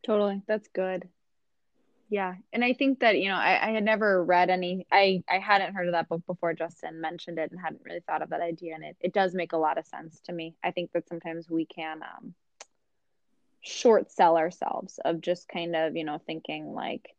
totally. 0.05 0.43
That's 0.47 0.69
good 0.69 1.09
yeah 2.09 2.35
and 2.53 2.65
i 2.65 2.73
think 2.73 3.01
that 3.01 3.19
you 3.19 3.29
know 3.29 3.35
I, 3.35 3.69
I 3.69 3.71
had 3.73 3.85
never 3.85 4.23
read 4.25 4.51
any 4.51 4.87
i 4.93 5.23
i 5.29 5.39
hadn't 5.39 5.75
heard 5.75 5.89
of 5.89 5.93
that 5.93 6.09
book 6.09 6.23
before 6.27 6.55
justin 6.55 7.01
mentioned 7.01 7.39
it 7.39 7.51
and 7.51 7.61
hadn't 7.61 7.83
really 7.85 8.01
thought 8.07 8.23
of 8.23 8.31
that 8.31 8.41
idea 8.41 8.75
and 8.75 8.85
it, 8.85 8.97
it 9.01 9.13
does 9.13 9.35
make 9.35 9.53
a 9.53 9.59
lot 9.59 9.79
of 9.79 9.87
sense 9.87 10.21
to 10.27 10.33
me. 10.33 10.55
I 10.63 10.71
think 10.71 10.93
that 10.93 11.09
sometimes 11.09 11.51
we 11.51 11.67
can 11.67 12.03
um 12.03 12.35
short 13.61 14.13
sell 14.13 14.37
ourselves 14.37 15.01
of 15.05 15.21
just 15.21 15.49
kind 15.49 15.75
of 15.75 15.97
you 15.97 16.05
know 16.05 16.19
thinking 16.25 16.73
like 16.73 17.11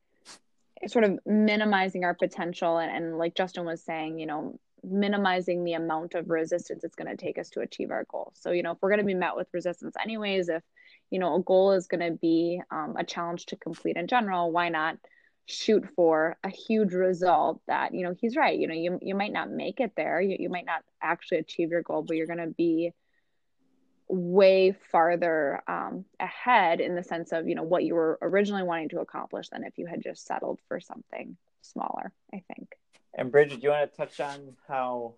sort 0.88 1.04
of 1.04 1.20
minimizing 1.26 2.04
our 2.06 2.14
potential 2.14 2.78
and, 2.78 2.96
and 2.96 3.18
like 3.18 3.36
justin 3.36 3.66
was 3.66 3.84
saying 3.84 4.20
you 4.20 4.26
know 4.26 4.58
minimizing 4.84 5.64
the 5.64 5.74
amount 5.74 6.14
of 6.14 6.30
resistance 6.30 6.84
it's 6.84 6.96
going 6.96 7.10
to 7.10 7.18
take 7.18 7.38
us 7.38 7.50
to 7.50 7.60
achieve 7.60 7.92
our 7.92 8.06
goal 8.06 8.32
so 8.36 8.52
you 8.52 8.64
know 8.64 8.72
if 8.72 8.78
we're 8.80 8.90
going 8.90 9.00
to 9.00 9.06
be 9.06 9.14
met 9.14 9.36
with 9.36 9.48
resistance 9.52 9.96
anyways 10.02 10.48
if 10.48 10.64
you 11.10 11.20
know 11.20 11.36
a 11.36 11.42
goal 11.42 11.72
is 11.72 11.88
going 11.88 12.02
to 12.02 12.18
be 12.18 12.62
um, 12.72 12.96
a 12.98 13.04
challenge 13.04 13.46
to 13.48 13.56
complete 13.56 13.98
in 13.98 14.08
general 14.08 14.52
why 14.52 14.70
not 14.70 14.98
shoot 15.46 15.88
for 15.96 16.38
a 16.44 16.50
huge 16.50 16.92
result 16.92 17.62
that 17.68 17.94
you 17.94 18.04
know 18.04 18.14
he's 18.20 18.36
right 18.36 18.60
you 18.60 18.68
know 18.68 18.74
you, 18.74 19.00
you 19.02 19.16
might 19.16 19.32
not 19.32 19.50
make 19.50 19.80
it 19.80 19.94
there 19.96 20.20
you, 20.20 20.36
you 20.40 20.50
might 20.50 20.66
not 20.66 20.84
actually 21.02 21.38
achieve 21.38 21.70
your 21.70 21.82
goal 21.82 22.04
but 22.04 22.18
you're 22.18 22.28
going 22.28 22.38
to 22.38 22.48
be 22.48 22.92
way 24.10 24.76
farther 24.92 25.62
um, 25.68 26.06
ahead 26.20 26.80
in 26.82 26.96
the 26.96 27.04
sense 27.04 27.32
of 27.32 27.48
you 27.48 27.56
know 27.56 27.64
what 27.64 27.84
you 27.84 27.96
were 27.96 28.18
originally 28.22 28.64
wanting 28.64 28.90
to 28.90 29.00
accomplish 29.00 29.50
than 29.50 29.64
if 29.64 29.78
you 29.78 29.86
had 29.86 30.02
just 30.02 30.26
settled 30.26 30.60
for 30.68 30.80
something 30.80 31.38
smaller 31.62 32.12
i 32.34 32.44
think. 32.54 32.76
And 33.14 33.32
bridget 33.32 33.62
do 33.62 33.64
you 33.64 33.70
want 33.70 33.90
to 33.90 33.98
touch 33.98 34.20
on 34.20 34.56
how 34.68 35.14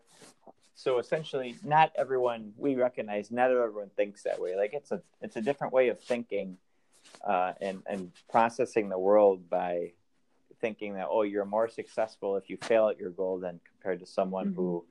so 0.79 0.97
essentially 0.97 1.57
not 1.61 1.91
everyone 1.97 2.53
we 2.55 2.75
recognize 2.75 3.31
not 3.31 3.51
everyone 3.51 3.89
thinks 3.97 4.23
that 4.23 4.39
way 4.39 4.55
like 4.55 4.73
it's 4.73 4.91
a 4.91 5.01
it's 5.21 5.35
a 5.35 5.41
different 5.41 5.73
way 5.73 5.89
of 5.89 5.99
thinking 5.99 6.57
uh, 7.27 7.51
and 7.59 7.83
and 7.85 8.11
processing 8.31 8.87
the 8.87 8.97
world 8.97 9.49
by 9.49 9.91
thinking 10.61 10.93
that 10.93 11.07
oh 11.09 11.23
you're 11.23 11.43
more 11.43 11.67
successful 11.67 12.37
if 12.37 12.49
you 12.49 12.57
fail 12.61 12.87
at 12.87 12.97
your 12.97 13.09
goal 13.09 13.39
than 13.39 13.59
compared 13.69 13.99
to 13.99 14.05
someone 14.05 14.47
mm-hmm. 14.47 14.55
who 14.55 14.85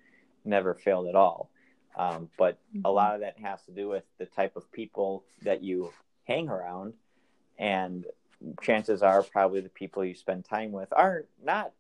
never 0.45 0.75
failed 0.75 1.09
at 1.09 1.15
all 1.15 1.49
um, 1.97 2.29
but 2.37 2.59
mm-hmm. 2.69 2.83
a 2.85 2.91
lot 2.91 3.15
of 3.15 3.23
that 3.23 3.39
has 3.39 3.63
to 3.63 3.73
do 3.73 3.89
with 3.89 4.05
the 4.19 4.27
type 4.27 4.57
of 4.57 4.71
people 4.71 5.25
that 5.41 5.63
you 5.63 5.91
hang 6.25 6.51
around 6.51 6.93
and 7.59 8.05
chances 8.61 9.03
are 9.03 9.23
probably 9.23 9.63
the 9.63 9.71
people 9.71 10.05
you 10.05 10.15
spend 10.15 10.45
time 10.45 10.71
with 10.71 10.93
are 10.93 11.25
not 11.43 11.73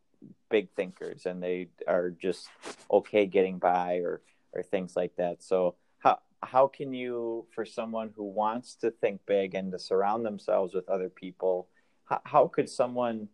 big 0.50 0.68
thinkers 0.76 1.26
and 1.26 1.42
they 1.42 1.68
are 1.87 2.10
just 2.10 2.48
okay 2.90 3.26
getting 3.26 3.58
by 3.58 3.96
or 3.96 4.20
or 4.52 4.62
things 4.62 4.96
like 4.96 5.14
that. 5.16 5.42
So 5.42 5.76
how 5.98 6.20
how 6.42 6.68
can 6.68 6.92
you 6.92 7.46
for 7.54 7.64
someone 7.64 8.10
who 8.16 8.25
wants 8.25 8.75
to 8.76 8.90
think 8.90 9.20
big 9.26 9.54
and 9.54 9.72
to 9.72 9.78
surround 9.78 10.25
themselves 10.25 10.75
with 10.75 10.88
other 10.88 11.08
people 11.08 11.68
how, 12.04 12.20
how 12.25 12.48
could 12.48 12.68
someone 12.68 13.28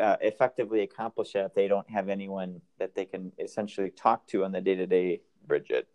uh, 0.00 0.16
effectively 0.20 0.82
accomplish 0.82 1.32
that 1.32 1.46
if 1.46 1.54
they 1.54 1.68
don't 1.68 1.88
have 1.90 2.08
anyone 2.08 2.60
that 2.78 2.94
they 2.94 3.04
can 3.04 3.32
essentially 3.38 3.90
talk 3.90 4.26
to 4.26 4.44
on 4.44 4.52
the 4.52 4.60
day 4.60 4.74
to 4.74 4.86
day 4.86 5.20
bridget? 5.46 5.88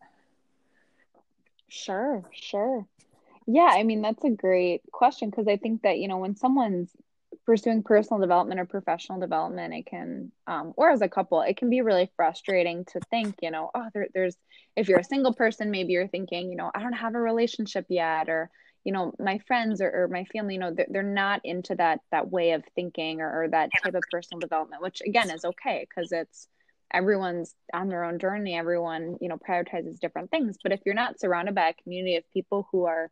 Sure 1.68 2.24
sure. 2.32 2.86
Yeah 3.46 3.70
i 3.72 3.84
mean 3.84 4.02
that's 4.02 4.24
a 4.24 4.30
great 4.30 4.82
question 4.92 5.30
because 5.30 5.48
i 5.48 5.58
think 5.58 5.82
that 5.82 5.98
you 5.98 6.08
know 6.08 6.18
when 6.18 6.36
someone's 6.36 6.92
pursuing 7.46 7.84
personal 7.84 8.20
development 8.20 8.60
or 8.60 8.66
professional 8.66 9.20
development 9.20 9.74
it 9.74 9.86
can 9.86 10.32
um, 10.48 10.74
or 10.76 10.90
as 10.90 11.02
a 11.02 11.10
couple 11.10 11.42
it 11.42 11.58
can 11.58 11.70
be 11.70 11.82
really 11.82 12.12
frustrating 12.16 12.86
to 12.86 13.00
think 13.10 13.36
you 13.42 13.52
know 13.52 13.70
oh 13.74 13.88
there, 13.94 14.08
there's 14.14 14.36
if 14.76 14.88
you're 14.88 15.00
a 15.00 15.04
single 15.04 15.34
person 15.34 15.72
maybe 15.72 15.94
you're 15.94 16.08
thinking 16.08 16.50
you 16.50 16.56
know 16.56 16.72
i 16.74 16.82
don't 16.82 16.94
have 16.94 17.16
a 17.16 17.20
relationship 17.20 17.86
yet 17.90 18.30
or 18.30 18.50
you 18.84 18.92
know 18.92 19.14
my 19.20 19.40
friends 19.48 19.82
or, 19.82 19.90
or 19.90 20.08
my 20.08 20.26
family 20.26 20.56
you 20.56 20.60
know 20.60 20.74
they're, 20.74 20.88
they're 20.90 21.04
not 21.04 21.42
into 21.44 21.76
that 21.76 22.00
that 22.12 22.30
way 22.30 22.52
of 22.52 22.64
thinking 22.76 23.22
or, 23.22 23.44
or 23.44 23.48
that 23.48 23.70
type 23.84 23.96
of 23.96 24.04
personal 24.12 24.40
development 24.40 24.82
which 24.82 25.02
again 25.06 25.30
is 25.30 25.46
okay 25.46 25.86
because 25.88 26.12
it's 26.12 26.48
everyone's 26.94 27.56
on 27.74 27.90
their 27.90 28.04
own 28.04 28.20
journey 28.20 28.56
everyone 28.56 29.18
you 29.20 29.28
know 29.28 29.38
prioritizes 29.38 30.00
different 30.00 30.30
things. 30.30 30.58
But 30.62 30.72
if 30.72 30.82
you're 30.86 30.96
not 30.96 31.20
surrounded 31.20 31.56
by 31.56 31.70
a 31.70 31.84
community 31.84 32.16
of 32.18 32.24
people 32.32 32.68
who 32.72 32.86
are 32.86 33.10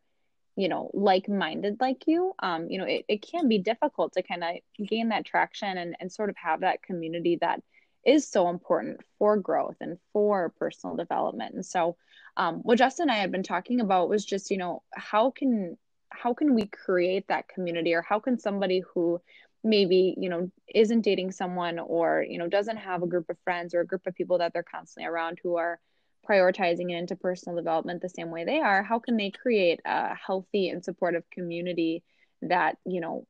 you 0.55 0.67
know 0.67 0.91
like-minded 0.93 1.77
like 1.79 2.03
you 2.07 2.33
um 2.39 2.69
you 2.69 2.77
know 2.77 2.85
it, 2.85 3.05
it 3.07 3.21
can 3.21 3.47
be 3.47 3.57
difficult 3.57 4.13
to 4.13 4.23
kind 4.23 4.43
of 4.43 4.55
gain 4.87 5.09
that 5.09 5.25
traction 5.25 5.77
and, 5.77 5.95
and 5.99 6.11
sort 6.11 6.29
of 6.29 6.35
have 6.35 6.61
that 6.61 6.83
community 6.83 7.37
that 7.39 7.61
is 8.05 8.27
so 8.27 8.49
important 8.49 8.99
for 9.17 9.37
growth 9.37 9.75
and 9.79 9.99
for 10.11 10.49
personal 10.57 10.95
development. 10.95 11.53
And 11.53 11.65
so 11.65 11.97
um, 12.37 12.61
what 12.63 12.77
justin 12.77 13.03
and 13.03 13.11
i 13.11 13.15
had 13.15 13.31
been 13.31 13.43
talking 13.43 13.81
about 13.81 14.09
was 14.09 14.25
just 14.25 14.51
you 14.51 14.57
know 14.57 14.83
how 14.93 15.31
can 15.31 15.77
how 16.09 16.33
can 16.33 16.55
we 16.55 16.65
create 16.65 17.27
that 17.27 17.47
community 17.47 17.93
or 17.93 18.01
how 18.01 18.19
can 18.19 18.39
somebody 18.39 18.83
who 18.93 19.21
maybe 19.63 20.15
you 20.17 20.29
know 20.29 20.49
isn't 20.73 21.01
dating 21.01 21.31
someone 21.31 21.77
or 21.77 22.25
you 22.27 22.37
know 22.37 22.47
doesn't 22.47 22.77
have 22.77 23.03
a 23.03 23.07
group 23.07 23.29
of 23.29 23.37
friends 23.43 23.73
or 23.73 23.81
a 23.81 23.85
group 23.85 24.05
of 24.07 24.15
people 24.15 24.37
that 24.37 24.53
they're 24.53 24.63
constantly 24.63 25.07
around 25.09 25.39
who 25.43 25.57
are 25.57 25.79
prioritizing 26.27 26.91
it 26.91 26.97
into 26.97 27.15
personal 27.15 27.55
development 27.55 28.01
the 28.01 28.09
same 28.09 28.29
way 28.29 28.45
they 28.45 28.59
are 28.59 28.83
how 28.83 28.99
can 28.99 29.17
they 29.17 29.31
create 29.31 29.79
a 29.85 30.15
healthy 30.15 30.69
and 30.69 30.83
supportive 30.83 31.23
community 31.31 32.03
that 32.41 32.77
you 32.85 33.01
know 33.01 33.25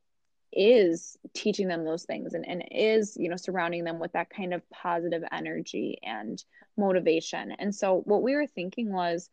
is 0.52 1.16
teaching 1.34 1.66
them 1.66 1.84
those 1.84 2.04
things 2.04 2.34
and, 2.34 2.46
and 2.46 2.62
is 2.70 3.16
you 3.16 3.28
know 3.28 3.36
surrounding 3.36 3.84
them 3.84 3.98
with 3.98 4.12
that 4.12 4.30
kind 4.30 4.52
of 4.52 4.68
positive 4.70 5.22
energy 5.32 5.98
and 6.02 6.44
motivation? 6.76 7.52
And 7.52 7.74
so 7.74 8.02
what 8.04 8.22
we 8.22 8.34
were 8.34 8.46
thinking 8.46 8.92
was 8.92 9.30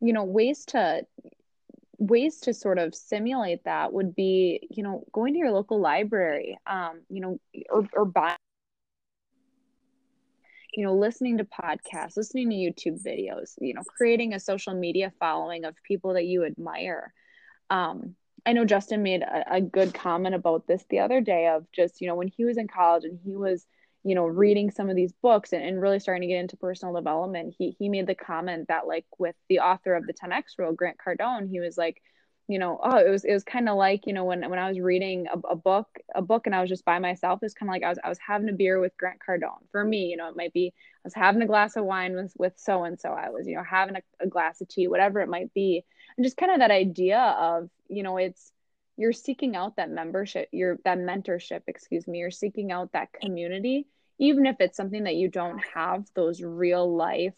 you 0.00 0.12
know 0.12 0.24
ways 0.24 0.64
to 0.66 1.02
ways 1.98 2.40
to 2.40 2.54
sort 2.54 2.78
of 2.78 2.94
simulate 2.94 3.64
that 3.64 3.92
would 3.92 4.14
be 4.14 4.66
you 4.70 4.82
know 4.82 5.04
going 5.12 5.34
to 5.34 5.38
your 5.38 5.50
local 5.50 5.78
library 5.80 6.58
um 6.66 7.02
you 7.10 7.20
know 7.20 7.38
or, 7.68 7.86
or 7.92 8.04
buying 8.06 8.36
you 10.74 10.84
know, 10.84 10.94
listening 10.94 11.38
to 11.38 11.44
podcasts, 11.44 12.16
listening 12.16 12.50
to 12.50 12.56
YouTube 12.56 13.02
videos, 13.04 13.54
you 13.60 13.74
know, 13.74 13.82
creating 13.82 14.34
a 14.34 14.40
social 14.40 14.74
media 14.74 15.12
following 15.18 15.64
of 15.64 15.74
people 15.82 16.14
that 16.14 16.26
you 16.26 16.44
admire. 16.44 17.12
Um, 17.70 18.14
I 18.46 18.52
know 18.52 18.64
Justin 18.64 19.02
made 19.02 19.22
a, 19.22 19.56
a 19.56 19.60
good 19.60 19.92
comment 19.92 20.34
about 20.34 20.66
this 20.66 20.84
the 20.88 21.00
other 21.00 21.20
day 21.20 21.48
of 21.48 21.66
just, 21.72 22.00
you 22.00 22.06
know, 22.06 22.14
when 22.14 22.28
he 22.28 22.44
was 22.44 22.56
in 22.56 22.68
college 22.68 23.04
and 23.04 23.18
he 23.24 23.36
was, 23.36 23.66
you 24.02 24.14
know, 24.14 24.26
reading 24.26 24.70
some 24.70 24.88
of 24.88 24.96
these 24.96 25.12
books 25.12 25.52
and, 25.52 25.62
and 25.62 25.80
really 25.80 26.00
starting 26.00 26.22
to 26.22 26.28
get 26.28 26.40
into 26.40 26.56
personal 26.56 26.94
development, 26.94 27.54
he 27.58 27.76
he 27.78 27.88
made 27.88 28.06
the 28.06 28.14
comment 28.14 28.68
that 28.68 28.86
like 28.86 29.04
with 29.18 29.34
the 29.48 29.60
author 29.60 29.94
of 29.94 30.06
the 30.06 30.14
10X 30.14 30.42
rule, 30.58 30.72
Grant 30.72 30.96
Cardone, 31.04 31.50
he 31.50 31.60
was 31.60 31.76
like, 31.76 32.00
you 32.50 32.58
know, 32.58 32.80
oh, 32.82 32.96
it 32.96 33.08
was 33.08 33.24
it 33.24 33.32
was 33.32 33.44
kind 33.44 33.68
of 33.68 33.76
like 33.76 34.06
you 34.06 34.12
know 34.12 34.24
when 34.24 34.48
when 34.50 34.58
I 34.58 34.68
was 34.68 34.80
reading 34.80 35.26
a, 35.32 35.38
a, 35.50 35.54
book 35.54 35.86
a 36.14 36.20
book 36.20 36.46
and 36.46 36.54
I 36.54 36.60
was 36.60 36.68
just 36.68 36.84
by 36.84 36.98
myself. 36.98 37.38
It's 37.42 37.54
kind 37.54 37.70
of 37.70 37.72
like 37.72 37.84
I 37.84 37.90
was 37.90 37.98
I 38.02 38.08
was 38.08 38.18
having 38.18 38.48
a 38.48 38.52
beer 38.52 38.80
with 38.80 38.96
Grant 38.96 39.20
Cardone. 39.24 39.68
For 39.70 39.84
me, 39.84 40.06
you 40.06 40.16
know, 40.16 40.28
it 40.28 40.36
might 40.36 40.52
be 40.52 40.74
I 40.76 41.00
was 41.04 41.14
having 41.14 41.42
a 41.42 41.46
glass 41.46 41.76
of 41.76 41.84
wine 41.84 42.16
with 42.16 42.32
with 42.36 42.54
so 42.56 42.82
and 42.82 42.98
so. 42.98 43.10
I 43.10 43.30
was 43.30 43.46
you 43.46 43.54
know 43.54 43.62
having 43.62 43.94
a, 43.94 44.02
a 44.24 44.26
glass 44.26 44.60
of 44.60 44.68
tea, 44.68 44.88
whatever 44.88 45.20
it 45.20 45.28
might 45.28 45.54
be, 45.54 45.84
and 46.16 46.24
just 46.24 46.36
kind 46.36 46.50
of 46.50 46.58
that 46.58 46.72
idea 46.72 47.20
of 47.20 47.70
you 47.88 48.02
know 48.02 48.16
it's 48.16 48.50
you're 48.96 49.12
seeking 49.12 49.54
out 49.54 49.76
that 49.76 49.88
membership, 49.88 50.48
your 50.50 50.78
that 50.84 50.98
mentorship, 50.98 51.62
excuse 51.68 52.08
me. 52.08 52.18
You're 52.18 52.32
seeking 52.32 52.72
out 52.72 52.92
that 52.92 53.12
community, 53.12 53.86
even 54.18 54.44
if 54.46 54.56
it's 54.58 54.76
something 54.76 55.04
that 55.04 55.14
you 55.14 55.28
don't 55.28 55.60
have 55.72 56.04
those 56.16 56.42
real 56.42 56.96
life 56.96 57.34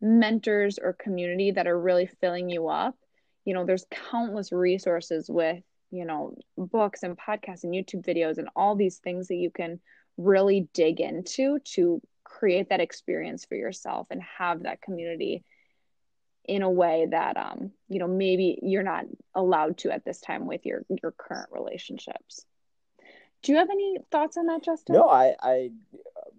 mentors 0.00 0.78
or 0.78 0.94
community 0.94 1.50
that 1.50 1.66
are 1.66 1.78
really 1.78 2.06
filling 2.06 2.48
you 2.48 2.68
up 2.68 2.96
you 3.44 3.54
know 3.54 3.64
there's 3.64 3.86
countless 4.10 4.52
resources 4.52 5.28
with 5.28 5.62
you 5.90 6.04
know 6.04 6.34
books 6.56 7.02
and 7.02 7.18
podcasts 7.18 7.64
and 7.64 7.74
youtube 7.74 8.04
videos 8.06 8.38
and 8.38 8.48
all 8.54 8.76
these 8.76 8.98
things 8.98 9.28
that 9.28 9.36
you 9.36 9.50
can 9.50 9.80
really 10.16 10.68
dig 10.74 11.00
into 11.00 11.58
to 11.64 12.00
create 12.24 12.68
that 12.68 12.80
experience 12.80 13.44
for 13.44 13.54
yourself 13.56 14.06
and 14.10 14.22
have 14.38 14.62
that 14.62 14.82
community 14.82 15.44
in 16.44 16.62
a 16.62 16.70
way 16.70 17.06
that 17.10 17.36
um 17.36 17.70
you 17.88 17.98
know 17.98 18.08
maybe 18.08 18.58
you're 18.62 18.82
not 18.82 19.04
allowed 19.34 19.78
to 19.78 19.90
at 19.90 20.04
this 20.04 20.20
time 20.20 20.46
with 20.46 20.64
your 20.64 20.82
your 21.02 21.12
current 21.12 21.48
relationships. 21.52 22.44
Do 23.42 23.52
you 23.52 23.58
have 23.58 23.70
any 23.70 23.96
thoughts 24.10 24.36
on 24.36 24.46
that 24.46 24.64
justin? 24.64 24.94
No 24.96 25.08
i 25.08 25.34
i 25.40 25.70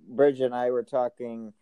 bridget 0.08 0.46
and 0.46 0.56
i 0.56 0.72
were 0.72 0.84
talking 0.84 1.54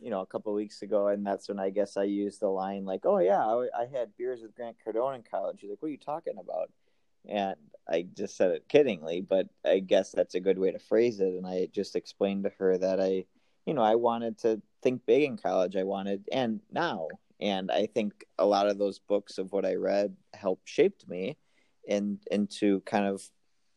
you 0.00 0.10
know, 0.10 0.20
a 0.20 0.26
couple 0.26 0.52
weeks 0.54 0.82
ago, 0.82 1.08
and 1.08 1.26
that's 1.26 1.48
when 1.48 1.58
I 1.58 1.70
guess 1.70 1.96
I 1.96 2.04
used 2.04 2.40
the 2.40 2.48
line 2.48 2.84
like, 2.84 3.04
"Oh 3.04 3.18
yeah, 3.18 3.44
I, 3.44 3.68
I 3.82 3.86
had 3.86 4.16
beers 4.16 4.42
with 4.42 4.54
Grant 4.54 4.76
Cardone 4.84 5.16
in 5.16 5.22
college." 5.22 5.60
She's 5.60 5.70
like, 5.70 5.82
"What 5.82 5.88
are 5.88 5.92
you 5.92 5.98
talking 5.98 6.38
about?" 6.38 6.70
And 7.28 7.56
I 7.88 8.06
just 8.14 8.36
said 8.36 8.50
it 8.50 8.68
kiddingly, 8.68 9.26
but 9.26 9.48
I 9.64 9.80
guess 9.80 10.12
that's 10.12 10.34
a 10.34 10.40
good 10.40 10.58
way 10.58 10.70
to 10.72 10.78
phrase 10.78 11.20
it. 11.20 11.34
And 11.34 11.46
I 11.46 11.68
just 11.72 11.96
explained 11.96 12.44
to 12.44 12.50
her 12.58 12.76
that 12.78 13.00
I, 13.00 13.24
you 13.66 13.74
know, 13.74 13.82
I 13.82 13.94
wanted 13.96 14.38
to 14.38 14.60
think 14.82 15.04
big 15.06 15.24
in 15.24 15.36
college 15.36 15.76
I 15.76 15.84
wanted 15.84 16.28
and 16.32 16.60
now. 16.70 17.08
And 17.40 17.70
I 17.70 17.86
think 17.86 18.24
a 18.38 18.46
lot 18.46 18.68
of 18.68 18.78
those 18.78 18.98
books 18.98 19.38
of 19.38 19.52
what 19.52 19.64
I 19.64 19.74
read 19.74 20.16
helped 20.34 20.68
shaped 20.68 21.08
me 21.08 21.36
in, 21.86 22.18
into 22.30 22.80
kind 22.80 23.06
of 23.06 23.22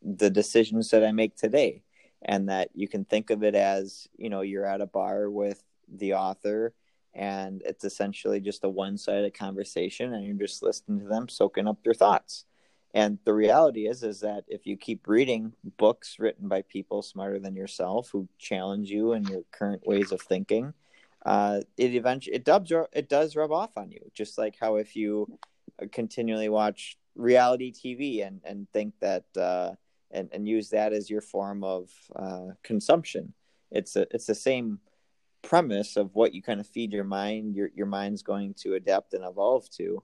the 0.02 0.30
decisions 0.30 0.90
that 0.90 1.06
I 1.06 1.12
make 1.12 1.36
today. 1.36 1.84
And 2.24 2.50
that 2.50 2.70
you 2.76 2.88
can 2.88 3.04
think 3.04 3.32
of 3.32 3.44
it 3.44 3.56
as, 3.56 4.08
you 4.16 4.30
know, 4.30 4.42
you're 4.42 4.66
at 4.66 4.82
a 4.82 4.86
bar 4.86 5.30
with 5.30 5.64
the 5.92 6.14
author 6.14 6.74
and 7.14 7.62
it's 7.66 7.84
essentially 7.84 8.40
just 8.40 8.64
a 8.64 8.70
one 8.70 8.98
sided 8.98 9.34
conversation 9.34 10.14
and 10.14 10.26
you're 10.26 10.48
just 10.48 10.64
listening 10.64 11.00
to 11.02 11.08
them, 11.08 11.28
soaking 11.28 11.68
up 11.68 11.84
their 11.84 11.94
thoughts. 11.94 12.46
And 12.94 13.20
the 13.26 13.34
reality 13.34 13.88
is 13.88 14.04
is 14.04 14.22
that 14.22 14.44
if 14.48 14.66
you 14.66 14.76
keep 14.78 15.08
reading 15.08 15.54
books 15.78 16.18
written 16.20 16.48
by 16.48 16.62
people 16.64 17.02
smarter 17.02 17.40
than 17.40 17.56
yourself 17.56 18.10
who 18.12 18.28
challenge 18.38 18.90
you 18.90 19.14
in 19.14 19.24
your 19.26 19.44
current 19.52 19.86
ways 19.86 20.12
of 20.12 20.22
thinking, 20.22 20.74
uh, 21.26 21.62
it 21.78 21.96
eventually 21.96 22.36
it 22.36 22.44
does 22.44 22.72
it 22.94 23.08
does 23.08 23.36
rub 23.36 23.52
off 23.52 23.78
on 23.78 23.92
you. 23.92 24.02
Just 24.14 24.38
like 24.38 24.56
how 24.60 24.76
if 24.76 24.96
you 24.96 25.38
continually 25.92 26.50
watch 26.50 26.98
reality 27.16 27.72
TV 27.72 28.26
and 28.26 28.42
and 28.44 28.68
think 28.74 28.94
that 29.00 29.26
uh, 29.38 29.72
and 30.12 30.30
and 30.34 30.48
use 30.48 30.70
that 30.70 30.92
as 30.92 31.10
your 31.10 31.22
form 31.22 31.64
of 31.64 31.90
uh, 32.16 32.48
consumption, 32.62 33.34
it's 33.72 33.96
a, 33.96 34.06
it's 34.14 34.26
the 34.26 34.36
same 34.36 34.80
premise 35.42 35.98
of 35.98 36.14
what 36.14 36.34
you 36.34 36.42
kind 36.42 36.60
of 36.60 36.68
feed 36.68 36.94
your 36.94 37.04
mind. 37.04 37.56
Your 37.56 37.70
your 37.76 37.88
mind's 37.88 38.24
going 38.24 38.54
to 38.56 38.76
adapt 38.76 39.14
and 39.14 39.26
evolve 39.26 39.70
to. 39.72 40.04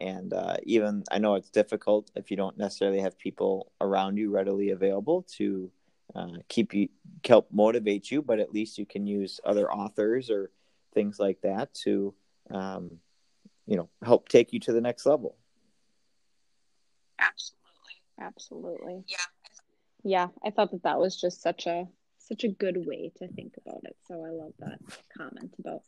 And 0.00 0.32
uh, 0.34 0.56
even 0.64 1.04
I 1.10 1.18
know 1.18 1.36
it's 1.36 1.50
difficult 1.50 2.10
if 2.14 2.30
you 2.30 2.36
don't 2.36 2.58
necessarily 2.58 3.00
have 3.00 3.18
people 3.18 3.72
around 3.80 4.18
you 4.18 4.30
readily 4.30 4.70
available 4.70 5.22
to 5.36 5.70
uh, 6.14 6.38
keep 6.48 6.74
you 6.74 6.88
help 7.26 7.48
motivate 7.50 8.10
you, 8.10 8.22
but 8.22 8.38
at 8.38 8.52
least 8.52 8.78
you 8.78 8.86
can 8.86 9.06
use 9.06 9.40
other 9.44 9.72
authors 9.72 10.30
or 10.30 10.50
things 10.92 11.18
like 11.18 11.40
that 11.42 11.72
to 11.74 12.14
um, 12.50 12.98
you 13.66 13.76
know 13.76 13.88
help 14.04 14.28
take 14.28 14.52
you 14.52 14.60
to 14.60 14.72
the 14.72 14.80
next 14.80 15.04
level 15.06 15.36
absolutely 17.18 17.96
absolutely 18.20 19.04
yeah 19.08 19.16
yeah 20.04 20.26
i 20.44 20.50
thought 20.50 20.70
that 20.70 20.82
that 20.82 20.98
was 20.98 21.20
just 21.20 21.42
such 21.42 21.66
a 21.66 21.86
such 22.28 22.44
a 22.44 22.48
good 22.48 22.86
way 22.86 23.12
to 23.18 23.28
think 23.28 23.54
about 23.64 23.82
it. 23.84 23.96
So 24.06 24.24
i 24.24 24.30
love 24.30 24.52
that 24.58 24.78
comment 25.16 25.54
about 25.58 25.82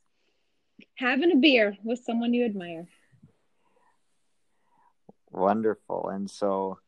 having 0.97 1.33
a 1.33 1.37
beer 1.37 1.77
with 1.85 2.01
someone 2.05 2.35
you 2.35 2.45
admire. 2.45 2.87
Wonderful. 5.31 6.09
And 6.09 6.31
so 6.31 6.79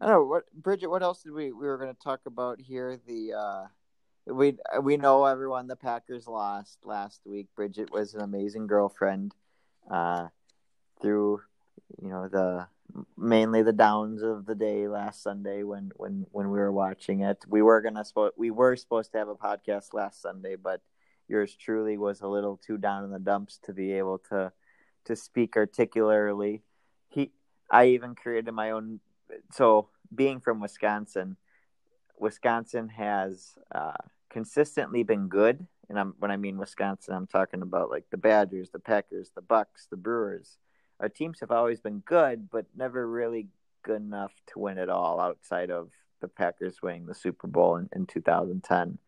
i 0.00 0.06
don't 0.06 0.14
know 0.14 0.24
what 0.24 0.44
bridget 0.54 0.88
what 0.88 1.02
else 1.02 1.22
did 1.22 1.32
we 1.32 1.52
we 1.52 1.66
were 1.66 1.76
going 1.76 1.94
to 1.94 2.02
talk 2.02 2.20
about 2.26 2.60
here? 2.60 2.98
The 3.06 3.34
uh 3.34 3.64
we 4.26 4.56
we 4.82 4.96
know 4.96 5.24
everyone 5.24 5.66
the 5.66 5.76
Packers 5.76 6.26
lost 6.26 6.78
last 6.84 7.22
week. 7.24 7.48
Bridget 7.56 7.92
was 7.92 8.14
an 8.14 8.20
amazing 8.20 8.66
girlfriend 8.66 9.34
uh, 9.90 10.28
through 11.00 11.42
you 12.02 12.08
know 12.08 12.28
the 12.28 12.66
mainly 13.16 13.62
the 13.62 13.72
downs 13.72 14.22
of 14.22 14.46
the 14.46 14.54
day 14.54 14.88
last 14.88 15.22
Sunday 15.22 15.62
when 15.62 15.92
when 15.96 16.26
when 16.30 16.50
we 16.50 16.58
were 16.58 16.72
watching 16.72 17.20
it. 17.20 17.44
We 17.48 17.62
were 17.62 17.80
gonna 17.80 18.04
we 18.36 18.50
were 18.50 18.76
supposed 18.76 19.12
to 19.12 19.18
have 19.18 19.28
a 19.28 19.34
podcast 19.34 19.92
last 19.92 20.22
Sunday, 20.22 20.56
but 20.56 20.80
yours 21.28 21.54
truly 21.54 21.96
was 21.96 22.20
a 22.20 22.28
little 22.28 22.56
too 22.56 22.78
down 22.78 23.04
in 23.04 23.10
the 23.10 23.18
dumps 23.18 23.58
to 23.64 23.72
be 23.72 23.92
able 23.92 24.18
to 24.30 24.52
to 25.04 25.16
speak 25.16 25.56
articulately. 25.56 26.62
He 27.08 27.32
I 27.70 27.86
even 27.88 28.14
created 28.14 28.52
my 28.52 28.72
own 28.72 29.00
so 29.52 29.88
being 30.14 30.40
from 30.40 30.60
Wisconsin, 30.60 31.36
Wisconsin 32.18 32.88
has 32.88 33.56
uh, 33.74 33.92
consistently 34.28 35.02
been 35.02 35.28
good, 35.28 35.66
and 35.88 35.98
I'm 35.98 36.14
when 36.18 36.30
I 36.30 36.36
mean 36.36 36.58
Wisconsin, 36.58 37.14
I'm 37.14 37.26
talking 37.26 37.62
about 37.62 37.90
like 37.90 38.04
the 38.10 38.16
Badgers, 38.16 38.70
the 38.70 38.78
Packers, 38.78 39.30
the 39.34 39.42
Bucks, 39.42 39.86
the 39.90 39.96
Brewers. 39.96 40.58
Our 41.00 41.08
teams 41.08 41.40
have 41.40 41.50
always 41.50 41.80
been 41.80 42.00
good, 42.00 42.50
but 42.50 42.66
never 42.76 43.08
really 43.08 43.48
good 43.82 44.02
enough 44.02 44.32
to 44.48 44.58
win 44.58 44.78
it 44.78 44.90
all 44.90 45.20
outside 45.20 45.70
of 45.70 45.90
the 46.20 46.28
Packers 46.28 46.82
winning 46.82 47.06
the 47.06 47.14
Super 47.14 47.46
Bowl 47.46 47.76
in, 47.76 47.88
in 47.94 48.06
2010. 48.06 48.98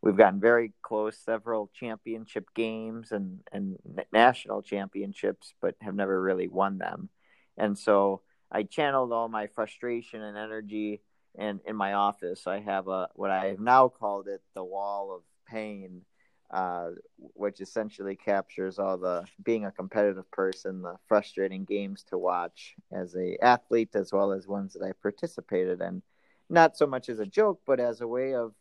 We've 0.00 0.16
gotten 0.16 0.40
very 0.40 0.72
close 0.82 1.18
several 1.18 1.70
championship 1.74 2.52
games 2.54 3.12
and, 3.12 3.40
and 3.52 3.78
national 4.12 4.62
championships, 4.62 5.54
but 5.60 5.76
have 5.80 5.94
never 5.94 6.20
really 6.20 6.48
won 6.48 6.78
them. 6.78 7.10
And 7.56 7.78
so 7.78 8.22
I 8.50 8.62
channeled 8.64 9.12
all 9.12 9.28
my 9.28 9.46
frustration 9.46 10.22
and 10.22 10.36
energy 10.36 11.02
and 11.36 11.60
in 11.66 11.76
my 11.76 11.94
office 11.94 12.46
i 12.46 12.60
have 12.60 12.88
a 12.88 13.08
what 13.14 13.30
i 13.30 13.46
have 13.46 13.60
now 13.60 13.88
called 13.88 14.28
it 14.28 14.42
the 14.54 14.64
wall 14.64 15.14
of 15.14 15.22
pain 15.48 16.02
uh, 16.50 16.90
which 17.18 17.60
essentially 17.60 18.16
captures 18.16 18.78
all 18.78 18.96
the 18.96 19.24
being 19.42 19.64
a 19.64 19.72
competitive 19.72 20.30
person 20.30 20.82
the 20.82 20.96
frustrating 21.06 21.64
games 21.64 22.04
to 22.04 22.18
watch 22.18 22.74
as 22.92 23.14
a 23.16 23.36
athlete 23.42 23.94
as 23.94 24.12
well 24.12 24.32
as 24.32 24.46
ones 24.46 24.74
that 24.74 24.84
i 24.84 24.92
participated 25.02 25.80
in 25.80 26.02
not 26.50 26.76
so 26.76 26.86
much 26.86 27.08
as 27.08 27.18
a 27.18 27.26
joke 27.26 27.60
but 27.66 27.80
as 27.80 28.00
a 28.00 28.06
way 28.06 28.34
of 28.34 28.52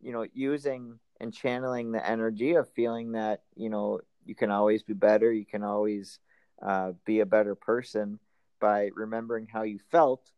you 0.00 0.12
know 0.12 0.26
using 0.32 0.98
and 1.20 1.32
channeling 1.32 1.92
the 1.92 2.08
energy 2.08 2.54
of 2.54 2.70
feeling 2.72 3.12
that 3.12 3.42
you 3.56 3.68
know 3.68 4.00
you 4.24 4.34
can 4.34 4.50
always 4.50 4.82
be 4.82 4.94
better 4.94 5.32
you 5.32 5.44
can 5.44 5.62
always 5.62 6.18
uh, 6.62 6.92
be 7.04 7.20
a 7.20 7.26
better 7.26 7.54
person 7.54 8.18
by 8.60 8.88
remembering 8.94 9.46
how 9.52 9.62
you 9.62 9.78
felt 9.90 10.30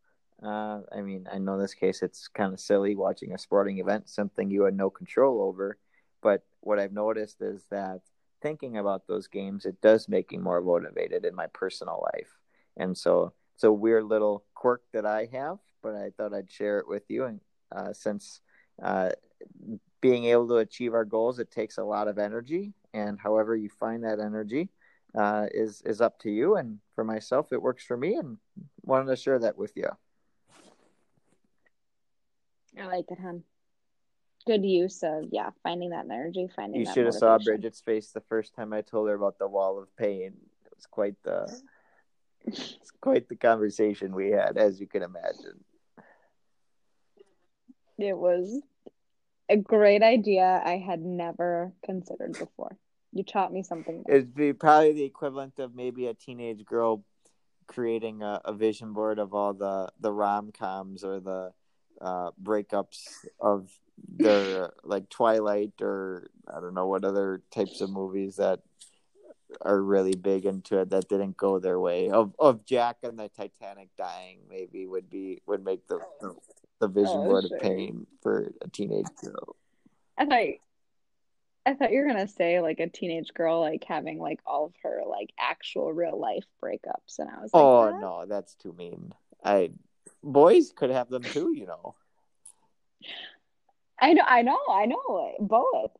uh, 0.42 0.80
I 0.94 1.00
mean, 1.00 1.26
I 1.32 1.38
know 1.38 1.58
this 1.58 1.74
case 1.74 2.02
it's 2.02 2.28
kind 2.28 2.52
of 2.52 2.60
silly 2.60 2.94
watching 2.94 3.32
a 3.32 3.38
sporting 3.38 3.78
event, 3.78 4.08
something 4.08 4.50
you 4.50 4.64
had 4.64 4.76
no 4.76 4.90
control 4.90 5.40
over. 5.40 5.78
But 6.26 6.42
what 6.58 6.80
I've 6.80 6.92
noticed 6.92 7.40
is 7.40 7.66
that 7.70 8.00
thinking 8.42 8.78
about 8.78 9.06
those 9.06 9.28
games, 9.28 9.64
it 9.64 9.80
does 9.80 10.08
make 10.08 10.32
me 10.32 10.38
more 10.38 10.60
motivated 10.60 11.24
in 11.24 11.36
my 11.36 11.46
personal 11.46 12.04
life. 12.12 12.36
And 12.76 12.98
so 12.98 13.32
it's 13.54 13.62
a 13.62 13.70
weird 13.70 14.06
little 14.06 14.42
quirk 14.52 14.82
that 14.92 15.06
I 15.06 15.28
have, 15.30 15.58
but 15.84 15.94
I 15.94 16.10
thought 16.10 16.34
I'd 16.34 16.50
share 16.50 16.80
it 16.80 16.88
with 16.88 17.04
you. 17.08 17.26
And 17.26 17.40
uh, 17.70 17.92
since 17.92 18.40
uh, 18.82 19.10
being 20.00 20.24
able 20.24 20.48
to 20.48 20.56
achieve 20.56 20.94
our 20.94 21.04
goals, 21.04 21.38
it 21.38 21.52
takes 21.52 21.78
a 21.78 21.84
lot 21.84 22.08
of 22.08 22.18
energy. 22.18 22.72
And 22.92 23.20
however 23.20 23.54
you 23.54 23.68
find 23.68 24.02
that 24.02 24.18
energy 24.18 24.68
uh, 25.14 25.46
is 25.54 25.80
is 25.82 26.00
up 26.00 26.18
to 26.22 26.28
you. 26.28 26.56
And 26.56 26.80
for 26.96 27.04
myself, 27.04 27.52
it 27.52 27.62
works 27.62 27.84
for 27.84 27.96
me, 27.96 28.16
and 28.16 28.38
wanted 28.82 29.06
to 29.10 29.16
share 29.16 29.38
that 29.38 29.56
with 29.56 29.76
you. 29.76 29.90
I 32.76 32.86
like 32.86 33.12
it, 33.12 33.20
hun. 33.20 33.44
Good 34.46 34.64
use 34.64 35.02
of 35.02 35.24
yeah, 35.30 35.50
finding 35.62 35.90
that 35.90 36.04
energy, 36.04 36.48
finding. 36.54 36.80
You 36.80 36.86
should 36.86 37.06
have 37.06 37.14
saw 37.14 37.38
Bridget's 37.38 37.80
face 37.80 38.12
the 38.12 38.20
first 38.20 38.54
time 38.54 38.72
I 38.72 38.82
told 38.82 39.08
her 39.08 39.14
about 39.14 39.38
the 39.38 39.48
wall 39.48 39.78
of 39.80 39.94
pain. 39.96 40.34
It 40.64 40.72
was 40.74 40.86
quite 40.86 41.16
the, 41.24 41.52
it's 42.46 42.92
quite 43.00 43.28
the 43.28 43.36
conversation 43.36 44.14
we 44.14 44.30
had, 44.30 44.56
as 44.56 44.80
you 44.80 44.86
can 44.86 45.02
imagine. 45.02 45.64
It 47.98 48.16
was 48.16 48.60
a 49.48 49.56
great 49.56 50.02
idea 50.02 50.62
I 50.64 50.76
had 50.76 51.00
never 51.00 51.72
considered 51.84 52.32
before. 52.38 52.76
You 53.12 53.24
taught 53.24 53.52
me 53.52 53.62
something. 53.62 54.04
It'd 54.08 54.34
be 54.34 54.52
probably 54.52 54.92
the 54.92 55.04
equivalent 55.04 55.58
of 55.58 55.74
maybe 55.74 56.06
a 56.06 56.14
teenage 56.14 56.64
girl 56.64 57.04
creating 57.66 58.22
a, 58.22 58.40
a 58.44 58.52
vision 58.52 58.92
board 58.92 59.18
of 59.18 59.34
all 59.34 59.54
the 59.54 59.90
the 59.98 60.12
rom 60.12 60.52
coms 60.52 61.02
or 61.02 61.18
the 61.18 61.52
uh, 62.00 62.30
breakups 62.40 63.06
of 63.40 63.70
their 64.08 64.72
like 64.84 65.08
Twilight 65.08 65.72
or 65.80 66.28
I 66.48 66.60
don't 66.60 66.74
know 66.74 66.86
what 66.86 67.04
other 67.04 67.42
types 67.50 67.80
of 67.80 67.90
movies 67.90 68.36
that 68.36 68.60
are 69.60 69.80
really 69.80 70.14
big 70.14 70.44
into 70.44 70.78
it 70.78 70.90
that 70.90 71.08
didn't 71.08 71.36
go 71.36 71.58
their 71.58 71.78
way. 71.78 72.10
Of 72.10 72.34
of 72.38 72.64
Jack 72.64 72.98
and 73.02 73.18
the 73.18 73.28
Titanic 73.28 73.88
dying 73.96 74.40
maybe 74.48 74.86
would 74.86 75.10
be 75.10 75.42
would 75.46 75.64
make 75.64 75.86
the 75.88 76.00
the, 76.20 76.34
the 76.80 76.88
vision 76.88 77.16
oh, 77.16 77.24
board 77.24 77.46
sure. 77.46 77.56
of 77.56 77.62
pain 77.62 78.06
for 78.22 78.52
a 78.62 78.68
teenage 78.68 79.06
girl. 79.22 79.56
I 80.18 80.26
thought 80.26 80.44
I 81.66 81.74
thought 81.74 81.92
you 81.92 82.00
were 82.00 82.06
gonna 82.06 82.28
say 82.28 82.60
like 82.60 82.80
a 82.80 82.88
teenage 82.88 83.32
girl 83.34 83.60
like 83.60 83.84
having 83.84 84.18
like 84.18 84.40
all 84.46 84.66
of 84.66 84.74
her 84.82 85.02
like 85.08 85.32
actual 85.38 85.92
real 85.92 86.18
life 86.18 86.44
breakups, 86.62 87.18
and 87.18 87.28
I 87.28 87.40
was 87.40 87.52
like, 87.52 87.62
oh 87.62 87.98
no, 87.98 88.24
that's 88.26 88.54
too 88.54 88.72
mean. 88.72 89.12
I 89.44 89.70
boys 90.22 90.72
could 90.74 90.90
have 90.90 91.08
them 91.08 91.22
too, 91.22 91.52
you 91.52 91.66
know. 91.66 91.94
I 93.98 94.12
know, 94.12 94.24
I 94.26 94.42
know, 94.42 94.58
I 94.70 94.86
know 94.86 95.34
both. 95.40 95.92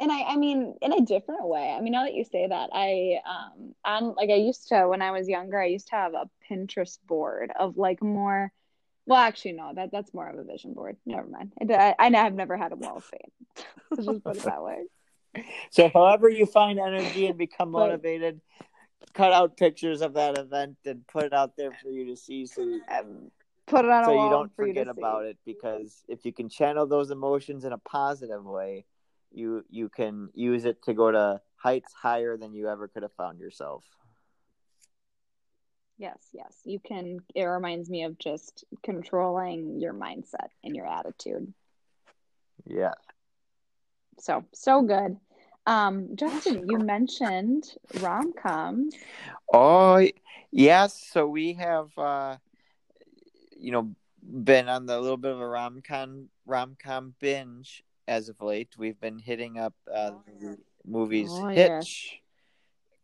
And 0.00 0.10
I, 0.10 0.22
I 0.22 0.36
mean, 0.36 0.74
in 0.82 0.92
a 0.92 1.00
different 1.00 1.46
way. 1.46 1.70
I 1.70 1.80
mean, 1.80 1.92
now 1.92 2.04
that 2.04 2.14
you 2.14 2.24
say 2.24 2.46
that, 2.48 2.70
I, 2.72 3.20
um, 3.24 3.74
I'm 3.84 4.14
like 4.14 4.30
I 4.30 4.34
used 4.34 4.68
to 4.68 4.88
when 4.88 5.00
I 5.00 5.12
was 5.12 5.28
younger. 5.28 5.60
I 5.60 5.66
used 5.66 5.88
to 5.88 5.96
have 5.96 6.14
a 6.14 6.28
Pinterest 6.50 6.98
board 7.06 7.52
of 7.56 7.76
like 7.76 8.02
more. 8.02 8.50
Well, 9.06 9.20
actually, 9.20 9.52
no. 9.52 9.72
That 9.74 9.90
that's 9.92 10.12
more 10.12 10.28
of 10.28 10.38
a 10.38 10.44
vision 10.44 10.74
board. 10.74 10.96
Never 11.06 11.28
mind. 11.28 11.52
I, 11.70 11.94
I, 11.98 12.10
have 12.10 12.34
never 12.34 12.56
had 12.56 12.72
a 12.72 12.76
wall 12.76 12.96
of 12.96 13.04
fame. 13.04 13.64
Let's 13.90 14.06
just 14.06 14.24
put 14.24 14.36
it 14.36 14.42
that 14.42 14.62
way. 14.62 14.84
So, 15.70 15.88
however 15.88 16.28
you 16.28 16.44
find 16.44 16.78
energy 16.78 17.26
and 17.26 17.38
become 17.38 17.70
motivated, 17.70 18.42
cut 19.14 19.32
out 19.32 19.56
pictures 19.56 20.02
of 20.02 20.12
that 20.12 20.36
event 20.36 20.76
and 20.84 21.06
put 21.06 21.24
it 21.24 21.32
out 21.32 21.56
there 21.56 21.70
for 21.82 21.88
you 21.88 22.04
to 22.08 22.16
see. 22.16 22.44
So, 22.44 22.60
you, 22.60 22.82
um, 22.94 23.30
put 23.72 23.84
it 23.84 23.90
on 23.90 24.04
so 24.04 24.12
you 24.12 24.30
don't 24.30 24.54
forget 24.54 24.88
about 24.88 25.24
it 25.24 25.38
because 25.44 26.04
if 26.08 26.24
you 26.24 26.32
can 26.32 26.48
channel 26.48 26.86
those 26.86 27.10
emotions 27.10 27.64
in 27.64 27.72
a 27.72 27.78
positive 27.78 28.44
way 28.44 28.84
you 29.32 29.64
you 29.70 29.88
can 29.88 30.28
use 30.34 30.64
it 30.64 30.82
to 30.84 30.94
go 30.94 31.10
to 31.10 31.40
heights 31.56 31.92
higher 31.92 32.36
than 32.36 32.54
you 32.54 32.68
ever 32.68 32.88
could 32.88 33.02
have 33.02 33.14
found 33.14 33.38
yourself. 33.38 33.84
Yes, 35.98 36.18
yes. 36.32 36.54
You 36.64 36.80
can 36.80 37.20
it 37.34 37.44
reminds 37.44 37.88
me 37.88 38.04
of 38.04 38.18
just 38.18 38.64
controlling 38.82 39.80
your 39.80 39.94
mindset 39.94 40.48
and 40.64 40.74
your 40.74 40.86
attitude. 40.86 41.52
Yeah. 42.66 42.94
So, 44.18 44.44
so 44.52 44.82
good. 44.82 45.16
Um, 45.66 46.16
Justin, 46.16 46.68
you 46.68 46.78
mentioned 46.78 47.64
rom 48.00 48.32
coms. 48.32 48.94
Oh, 49.52 50.06
yes. 50.50 51.08
So 51.12 51.26
we 51.26 51.54
have, 51.54 51.96
uh, 51.96 52.36
you 53.62 53.72
know, 53.72 53.94
been 54.22 54.68
on 54.68 54.86
the 54.86 55.00
little 55.00 55.16
bit 55.16 55.32
of 55.32 55.40
a 55.40 55.46
rom 55.46 55.82
com 55.86 56.28
rom 56.46 56.76
com 56.82 57.14
binge 57.20 57.82
as 58.08 58.28
of 58.28 58.40
late. 58.40 58.70
We've 58.76 59.00
been 59.00 59.18
hitting 59.18 59.58
up 59.58 59.74
uh, 59.92 60.12
movies 60.84 61.30
Oh, 61.32 61.48
Hitch. 61.48 62.18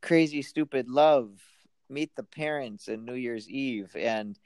Crazy 0.00 0.42
Stupid 0.42 0.88
Love, 0.88 1.30
Meet 1.88 2.14
the 2.16 2.22
Parents, 2.22 2.88
and 2.88 3.04
New 3.04 3.14
Year's 3.14 3.48
Eve. 3.48 3.94
And 3.96 4.38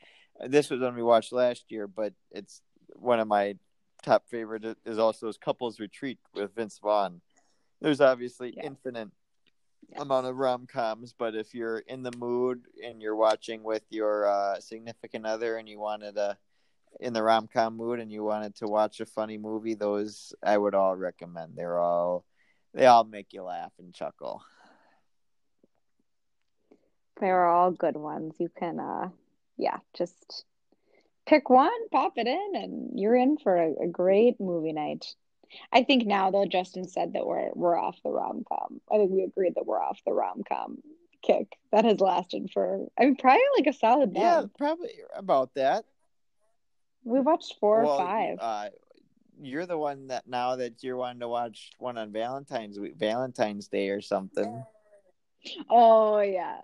this 0.47 0.71
was 0.71 0.81
one 0.81 0.95
we 0.97 1.03
watched 1.03 1.33
last 1.33 1.71
year, 1.71 1.87
but 1.87 2.15
it's 2.31 2.63
one 2.95 3.21
of 3.21 3.29
my 3.29 3.57
top 4.03 4.25
favorite 4.29 4.65
is 4.85 4.99
also 4.99 5.29
is 5.29 5.37
Couples 5.37 5.79
Retreat 5.79 6.19
with 6.35 6.55
Vince 6.55 6.79
Vaughn. 6.79 7.21
There's 7.81 8.01
obviously 8.01 8.55
Yeah. 8.57 8.65
infinite 8.65 9.11
Amount 9.97 10.27
of 10.27 10.39
rom 10.39 10.67
coms, 10.67 11.15
but 11.17 11.35
if 11.35 11.55
you're 11.55 11.79
in 11.81 12.03
the 12.03 12.17
mood 12.17 12.65
and 12.83 13.03
you're 13.03 13.17
watching 13.17 13.63
with 13.63 13.83
your 13.91 14.27
uh, 14.27 14.59
significant 14.59 15.27
other 15.27 15.57
and 15.57 15.69
you 15.69 15.79
wanted 15.79 16.17
a 16.17 16.39
in 17.01 17.13
the 17.13 17.23
rom 17.23 17.49
com 17.53 17.77
mood 17.77 18.01
and 18.01 18.11
you 18.11 18.25
wanted 18.25 18.55
to 18.57 18.67
watch 18.67 19.01
a 19.01 19.07
funny 19.07 19.39
movie, 19.39 19.75
those 19.75 20.35
I 20.43 20.57
would 20.57 20.75
all 20.75 20.97
recommend. 20.97 21.57
They're 21.57 21.79
all 21.79 22.25
they 22.73 22.87
all 22.87 23.05
make 23.05 23.33
you 23.33 23.43
laugh 23.43 23.73
and 23.79 23.93
chuckle. 23.93 24.43
They're 27.21 27.47
all 27.47 27.71
good 27.71 27.97
ones. 27.97 28.35
You 28.39 28.49
can 28.49 28.81
uh 28.81 29.11
yeah, 29.59 29.79
just 29.95 30.45
pick 31.27 31.51
one, 31.51 31.89
pop 31.91 32.15
it 32.17 32.27
in, 32.27 32.53
and 32.55 32.99
you're 32.99 33.17
in 33.17 33.37
for 33.39 33.57
a, 33.57 33.85
a 33.85 33.87
great 33.87 34.41
movie 34.41 34.73
night. 34.73 35.15
I 35.73 35.83
think 35.83 36.07
now 36.07 36.31
though 36.31 36.47
Justin 36.47 36.89
said 36.89 37.15
that 37.15 37.27
we're 37.27 37.51
we're 37.55 37.79
off 37.79 37.97
the 38.03 38.11
rom 38.11 38.45
com. 38.49 38.81
I 38.91 38.97
think 38.99 39.11
we 39.11 39.23
agreed 39.23 39.55
that 39.57 39.67
we're 39.67 39.83
off 39.83 40.01
the 40.07 40.13
rom 40.13 40.43
com 40.49 40.79
kick 41.23 41.57
that 41.71 41.85
has 41.85 42.01
lasted 42.01 42.51
for 42.53 42.87
I 42.99 43.05
mean 43.05 43.17
probably 43.17 43.43
like 43.57 43.67
a 43.69 43.73
solid 43.73 44.13
Yeah, 44.15 44.45
probably 44.59 44.91
about 45.15 45.55
that. 45.55 45.85
We 47.05 47.21
watched 47.21 47.57
four 47.61 47.83
Well, 47.83 47.95
or 47.95 47.99
five. 47.99 48.39
Uh, 48.41 48.69
you're 49.41 49.67
the 49.67 49.79
one 49.79 50.09
that 50.09 50.27
now 50.29 50.57
that 50.57 50.83
you're 50.83 50.97
wanting 50.97 51.21
to 51.21 51.29
watch 51.29 51.71
one 51.79 51.99
on 51.99 52.13
Valentine's 52.13 52.79
week, 52.79 52.97
Valentine's 52.97 53.69
Day 53.69 53.89
or 53.91 54.01
something. 54.01 54.65
Oh 55.69 56.21
yeah. 56.21 56.61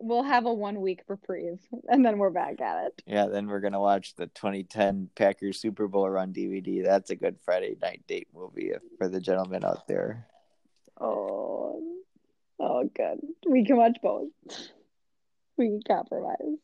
We'll 0.00 0.22
have 0.22 0.46
a 0.46 0.52
one 0.52 0.80
week 0.80 1.02
reprieve 1.08 1.60
and 1.88 2.04
then 2.04 2.18
we're 2.18 2.30
back 2.30 2.60
at 2.60 2.86
it. 2.86 3.02
Yeah, 3.06 3.26
then 3.26 3.46
we're 3.46 3.60
gonna 3.60 3.80
watch 3.80 4.14
the 4.14 4.26
2010 4.28 5.10
Packers 5.14 5.60
Super 5.60 5.88
Bowl 5.88 6.08
run 6.08 6.32
DVD. 6.32 6.84
That's 6.84 7.10
a 7.10 7.16
good 7.16 7.36
Friday 7.44 7.76
night 7.80 8.02
date 8.06 8.28
movie 8.34 8.72
for 8.98 9.08
the 9.08 9.20
gentlemen 9.20 9.64
out 9.64 9.86
there. 9.86 10.26
Oh, 11.00 11.82
oh, 12.60 12.90
good. 12.94 13.20
We 13.46 13.64
can 13.64 13.76
watch 13.76 13.98
both. 14.02 14.30
We 15.56 15.66
can 15.66 15.82
compromise. 15.86 16.58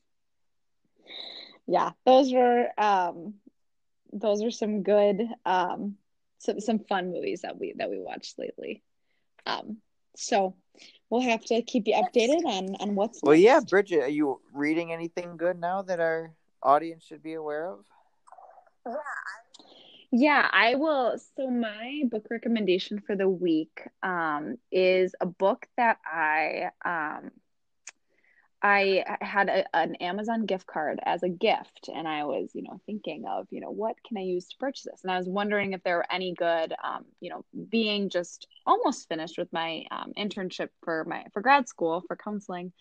Yeah, 1.67 1.91
those 2.07 2.33
were 2.33 2.69
um, 2.79 3.35
those 4.13 4.43
are 4.43 4.51
some 4.51 4.83
good 4.83 5.21
um, 5.45 5.97
some 6.39 6.61
some 6.61 6.79
fun 6.79 7.13
movies 7.13 7.43
that 7.43 7.59
we 7.59 7.75
that 7.77 7.91
we 7.91 7.99
watched 7.99 8.39
lately. 8.39 8.83
Um, 9.45 9.79
so 10.19 10.55
we'll 11.11 11.21
have 11.21 11.45
to 11.47 11.63
keep 11.63 11.87
you 11.87 11.95
updated 11.95 12.45
on 12.45 12.77
on 12.81 12.95
what's 12.95 13.21
Well, 13.23 13.35
yeah. 13.35 13.61
Bridget, 13.61 14.03
are 14.03 14.09
you 14.09 14.41
reading 14.53 14.93
anything 14.93 15.37
good 15.37 15.59
now 15.59 15.83
that 15.83 16.01
our 16.01 16.33
audience 16.63 17.05
should 17.05 17.23
be 17.23 17.35
aware 17.35 17.67
of? 17.67 17.85
Yeah, 20.11 20.49
I 20.51 20.75
will. 20.77 21.19
So 21.37 21.51
my 21.51 22.03
book 22.11 22.27
recommendation 22.31 23.01
for 23.07 23.15
the 23.15 23.29
week 23.29 23.83
um, 24.03 24.57
is 24.73 25.15
a 25.21 25.27
book 25.27 25.67
that 25.77 25.99
I 26.05 26.71
um, 26.85 27.31
I 28.63 29.05
had 29.21 29.49
a, 29.49 29.77
an 29.77 29.95
Amazon 29.97 30.45
gift 30.45 30.67
card 30.67 30.99
as 31.05 31.23
a 31.23 31.29
gift, 31.29 31.89
and 31.95 32.09
I 32.09 32.25
was, 32.25 32.51
you 32.55 32.63
know, 32.63 32.81
thinking 32.87 33.25
of, 33.27 33.47
you 33.51 33.61
know, 33.61 33.71
what 33.71 33.97
can 34.07 34.19
I 34.19 34.23
use 34.23 34.49
to 34.49 34.57
purchase 34.59 34.85
this? 34.85 35.01
And 35.05 35.13
I 35.13 35.19
was 35.19 35.29
wondering 35.29 35.73
if 35.73 35.83
there 35.85 35.97
were 35.97 36.13
any 36.13 36.35
good, 36.35 36.75
um, 36.83 37.05
you 37.21 37.31
know, 37.31 37.45
being 37.69 38.09
just 38.09 38.49
almost 38.67 39.09
finished 39.09 39.39
with 39.39 39.53
my 39.53 39.85
um, 39.93 40.13
internship 40.19 40.71
for 40.83 41.05
my 41.05 41.27
for 41.33 41.41
grad 41.41 41.69
school 41.69 42.03
for 42.09 42.17
counseling. 42.17 42.73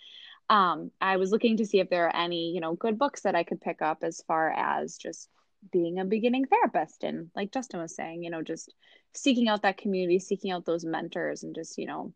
Um, 0.49 0.91
I 0.99 1.17
was 1.17 1.31
looking 1.31 1.57
to 1.57 1.65
see 1.65 1.79
if 1.79 1.89
there 1.89 2.07
are 2.07 2.15
any, 2.15 2.51
you 2.51 2.61
know, 2.61 2.73
good 2.73 2.97
books 2.97 3.21
that 3.21 3.35
I 3.35 3.43
could 3.43 3.61
pick 3.61 3.81
up 3.81 3.99
as 4.03 4.23
far 4.27 4.49
as 4.51 4.97
just 4.97 5.29
being 5.71 5.99
a 5.99 6.05
beginning 6.05 6.45
therapist 6.45 7.03
and 7.03 7.29
like 7.35 7.51
Justin 7.51 7.81
was 7.81 7.95
saying, 7.95 8.23
you 8.23 8.29
know, 8.29 8.41
just 8.41 8.73
seeking 9.13 9.47
out 9.47 9.63
that 9.63 9.77
community, 9.77 10.19
seeking 10.19 10.51
out 10.51 10.65
those 10.65 10.85
mentors 10.85 11.43
and 11.43 11.53
just, 11.53 11.77
you 11.77 11.85
know, 11.85 12.13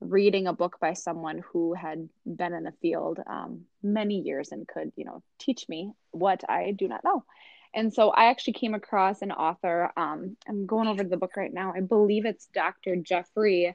reading 0.00 0.46
a 0.46 0.52
book 0.52 0.78
by 0.80 0.92
someone 0.92 1.42
who 1.52 1.74
had 1.74 2.08
been 2.26 2.52
in 2.52 2.64
the 2.64 2.74
field 2.82 3.20
um, 3.26 3.62
many 3.82 4.20
years 4.20 4.52
and 4.52 4.66
could, 4.66 4.92
you 4.96 5.04
know, 5.04 5.22
teach 5.38 5.68
me 5.68 5.92
what 6.10 6.42
I 6.48 6.72
do 6.72 6.88
not 6.88 7.04
know. 7.04 7.24
And 7.74 7.92
so 7.92 8.10
I 8.10 8.26
actually 8.26 8.52
came 8.54 8.74
across 8.74 9.22
an 9.22 9.32
author. 9.32 9.90
Um, 9.96 10.36
I'm 10.48 10.66
going 10.66 10.88
over 10.88 11.02
to 11.02 11.08
the 11.08 11.16
book 11.16 11.36
right 11.36 11.52
now. 11.52 11.72
I 11.74 11.80
believe 11.80 12.24
it's 12.24 12.46
Dr. 12.54 12.96
Jeffrey 12.96 13.74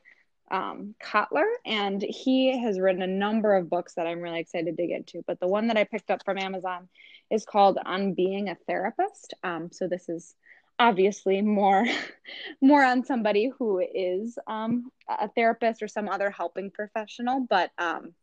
um, 0.51 0.95
Kottler, 1.03 1.47
and 1.65 2.01
he 2.01 2.57
has 2.59 2.79
written 2.79 3.01
a 3.01 3.07
number 3.07 3.55
of 3.55 3.69
books 3.69 3.95
that 3.95 4.07
I'm 4.07 4.21
really 4.21 4.39
excited 4.39 4.77
to 4.77 4.87
get 4.87 4.97
into. 4.97 5.23
But 5.27 5.39
the 5.39 5.47
one 5.47 5.67
that 5.67 5.77
I 5.77 5.83
picked 5.83 6.09
up 6.09 6.23
from 6.23 6.37
Amazon 6.37 6.87
is 7.29 7.45
called 7.45 7.77
On 7.85 8.13
Being 8.13 8.49
a 8.49 8.55
Therapist. 8.67 9.33
Um, 9.43 9.69
so 9.71 9.87
this 9.87 10.09
is 10.09 10.35
obviously 10.79 11.41
more 11.41 11.85
more 12.61 12.83
on 12.83 13.03
somebody 13.03 13.51
who 13.57 13.79
is 13.79 14.39
um, 14.47 14.91
a 15.07 15.27
therapist 15.27 15.83
or 15.83 15.87
some 15.87 16.09
other 16.09 16.31
helping 16.31 16.71
professional, 16.71 17.45
but 17.47 17.71
um, 17.77 18.13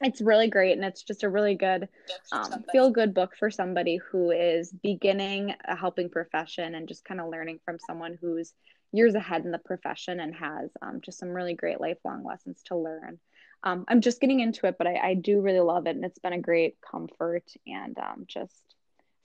it's 0.00 0.20
really 0.20 0.48
great 0.48 0.72
and 0.72 0.84
it's 0.84 1.02
just 1.02 1.22
a 1.22 1.28
really 1.28 1.54
good 1.54 1.88
um, 2.32 2.64
feel 2.72 2.90
good 2.90 3.14
book 3.14 3.32
for 3.38 3.50
somebody 3.50 3.96
who 3.96 4.30
is 4.30 4.72
beginning 4.82 5.54
a 5.66 5.76
helping 5.76 6.10
profession 6.10 6.74
and 6.74 6.88
just 6.88 7.04
kind 7.04 7.20
of 7.20 7.30
learning 7.30 7.60
from 7.64 7.78
someone 7.86 8.18
who's 8.20 8.52
years 8.92 9.14
ahead 9.14 9.44
in 9.44 9.50
the 9.50 9.58
profession 9.58 10.20
and 10.20 10.34
has 10.34 10.70
um, 10.82 11.00
just 11.00 11.18
some 11.18 11.30
really 11.30 11.54
great 11.54 11.80
lifelong 11.80 12.24
lessons 12.24 12.62
to 12.64 12.76
learn. 12.76 13.18
Um, 13.62 13.84
I'm 13.88 14.00
just 14.00 14.20
getting 14.20 14.40
into 14.40 14.66
it, 14.66 14.76
but 14.76 14.86
I, 14.86 14.96
I, 14.96 15.14
do 15.14 15.40
really 15.40 15.60
love 15.60 15.86
it, 15.86 15.96
and 15.96 16.04
it's 16.04 16.18
been 16.18 16.34
a 16.34 16.40
great 16.40 16.76
comfort 16.82 17.50
and 17.66 17.98
um, 17.98 18.24
just 18.26 18.74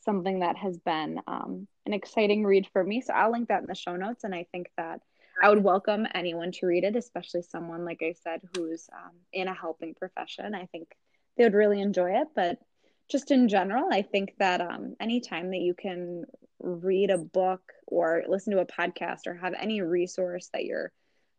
something 0.10 0.40
that 0.40 0.58
has 0.58 0.76
been 0.80 1.22
um, 1.28 1.68
an 1.86 1.94
exciting 1.94 2.44
read 2.44 2.66
for 2.74 2.84
me. 2.84 3.00
So 3.00 3.14
I'll 3.14 3.32
link 3.32 3.50
that 3.50 3.62
in 3.62 3.68
the 3.68 3.76
show 3.76 3.96
notes, 3.96 4.24
and 4.24 4.34
I 4.34 4.48
think 4.52 4.72
that 4.76 5.02
I 5.40 5.50
would 5.50 5.64
welcome 5.64 6.08
anyone 6.16 6.52
to 6.54 6.66
read 6.66 6.84
it, 6.84 6.96
especially 6.96 7.44
someone 7.44 7.86
like 7.86 8.02
I 8.02 8.14
said 8.24 8.42
who's 8.56 8.90
um, 8.92 9.12
in 9.32 9.48
a 9.48 9.54
helping 9.54 9.94
profession. 9.94 10.56
I 10.56 10.66
think 10.66 10.88
they 11.38 11.44
would 11.44 11.54
really 11.54 11.80
enjoy 11.80 12.22
it, 12.22 12.30
but 12.36 12.58
just 13.08 13.30
in 13.30 13.50
general, 13.50 13.88
I 13.92 14.02
think 14.02 14.34
that 14.40 14.62
um, 14.62 14.96
anytime 15.00 15.52
that 15.52 15.60
you 15.60 15.76
can 15.76 16.26
read 16.60 17.12
a 17.12 17.20
book 17.20 17.62
or 17.86 18.24
listen 18.28 18.54
to 18.54 18.62
a 18.62 18.66
podcast 18.66 19.28
or 19.28 19.36
have 19.36 19.54
any 19.60 19.82
resource 19.82 20.50
that 20.54 20.66
you're 20.66 20.92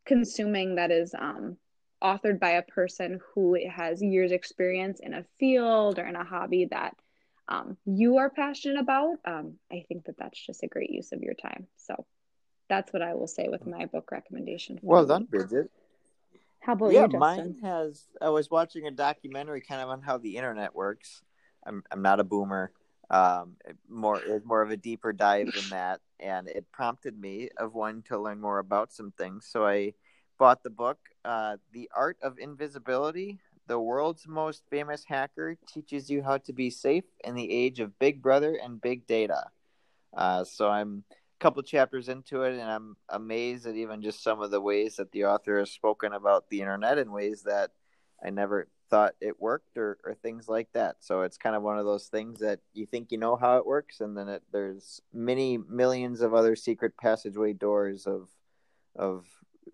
consuming 0.07 0.77
that 0.77 0.93
is 0.93 1.13
um, 1.19 1.57
authored 2.03 2.39
by 2.39 2.51
a 2.51 2.63
person 2.63 3.19
who 3.35 3.59
has 3.69 4.01
years 4.01 4.31
experience 4.31 5.01
in 5.01 5.13
a 5.13 5.27
field 5.41 5.99
or 5.99 6.07
in 6.07 6.15
a 6.15 6.25
hobby 6.25 6.69
that 6.71 6.95
um, 7.51 7.77
you 7.85 8.19
are 8.19 8.31
passionate 8.31 8.79
about, 8.79 9.17
um, 9.25 9.55
I 9.73 9.85
think 9.89 10.05
that 10.07 10.17
that's 10.17 10.41
just 10.47 10.63
a 10.63 10.69
great 10.69 10.91
use 10.91 11.13
of 11.13 11.21
your 11.21 11.35
time. 11.35 11.67
So 11.77 12.07
that's 12.69 12.93
what 12.93 13.03
I 13.03 13.15
will 13.15 13.27
say 13.27 13.49
with 13.49 13.67
my 13.67 13.87
book 13.87 14.13
recommendation. 14.13 14.79
Well 14.83 15.05
done, 15.05 15.25
Bridget. 15.25 15.71
How 16.61 16.75
about 16.75 16.93
yeah, 16.93 17.03
you, 17.03 17.09
Justin? 17.09 17.19
mine 17.19 17.57
has. 17.63 18.07
I 18.23 18.29
was 18.29 18.51
watching 18.51 18.87
a 18.87 18.91
documentary 18.91 19.61
kind 19.61 19.81
of 19.81 19.89
on 19.89 20.01
how 20.01 20.19
the 20.19 20.37
internet 20.37 20.75
works. 20.75 21.23
I'm 21.67 21.83
I'm 21.91 22.03
not 22.03 22.21
a 22.21 22.25
boomer. 22.25 22.71
Um, 23.11 23.57
more 23.89 24.21
it's 24.25 24.47
more 24.47 24.63
of 24.63 24.71
a 24.71 24.77
deeper 24.77 25.13
dive 25.13 25.53
than 25.53 25.71
that, 25.71 26.01
and 26.21 26.49
it 26.49 26.71
prompted 26.71 27.19
me 27.19 27.49
of 27.57 27.75
wanting 27.75 28.03
to 28.05 28.19
learn 28.19 28.41
more 28.41 28.61
about 28.61 28.93
some 28.93 29.11
things. 29.11 29.49
So 29.51 29.67
I 29.67 29.95
bought 30.39 30.63
the 30.63 30.71
book, 30.71 30.99
uh, 31.25 31.57
"The 31.73 31.91
Art 31.97 32.19
of 32.23 32.39
Invisibility." 32.39 33.41
The 33.71 33.79
world's 33.79 34.27
most 34.27 34.65
famous 34.69 35.05
hacker 35.05 35.57
teaches 35.73 36.11
you 36.11 36.25
how 36.25 36.39
to 36.39 36.53
be 36.53 36.71
safe 36.71 37.05
in 37.23 37.37
the 37.37 37.53
age 37.53 37.79
of 37.79 38.01
Big 38.01 38.21
Brother 38.21 38.59
and 38.61 38.81
Big 38.81 39.07
Data. 39.07 39.45
Uh, 40.13 40.43
so 40.43 40.69
I'm 40.69 41.05
a 41.09 41.15
couple 41.39 41.63
chapters 41.63 42.09
into 42.09 42.43
it, 42.43 42.59
and 42.59 42.69
I'm 42.69 42.97
amazed 43.09 43.69
at 43.69 43.77
even 43.77 44.03
just 44.03 44.25
some 44.25 44.41
of 44.41 44.51
the 44.51 44.61
ways 44.61 44.97
that 44.97 45.13
the 45.13 45.27
author 45.27 45.61
has 45.61 45.71
spoken 45.71 46.13
about 46.13 46.49
the 46.49 46.63
internet 46.63 46.99
in 46.99 47.13
ways 47.13 47.45
that 47.45 47.71
I 48.21 48.31
never 48.31 48.67
thought 48.91 49.15
it 49.21 49.41
worked 49.41 49.79
or, 49.79 49.99
or 50.05 50.15
things 50.15 50.49
like 50.49 50.73
that. 50.73 50.97
So 50.99 51.23
it's 51.23 51.39
kind 51.39 51.55
of 51.55 51.63
one 51.63 51.79
of 51.79 51.85
those 51.85 52.09
things 52.09 52.41
that 52.41 52.59
you 52.73 52.87
think 52.87 53.13
you 53.13 53.19
know 53.19 53.37
how 53.37 53.59
it 53.59 53.67
works, 53.67 54.01
and 54.01 54.19
then 54.19 54.29
it, 54.29 54.43
there's 54.51 55.01
many 55.15 55.59
millions 55.59 56.23
of 56.23 56.35
other 56.35 56.57
secret 56.57 56.95
passageway 57.01 57.53
doors 57.53 58.09
of 58.09 58.31
of 58.97 59.27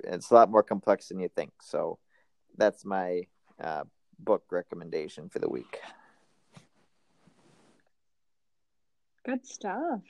it's 0.05 0.31
a 0.31 0.35
lot 0.35 0.51
more 0.51 0.63
complex 0.63 1.09
than 1.09 1.19
you 1.19 1.31
think. 1.31 1.53
So 1.63 1.99
that's 2.59 2.85
my 2.85 3.23
uh, 3.61 3.85
book 4.19 4.45
recommendation 4.51 5.29
for 5.29 5.39
the 5.39 5.49
week. 5.49 5.81
Good 9.25 9.47
stuff. 9.47 10.01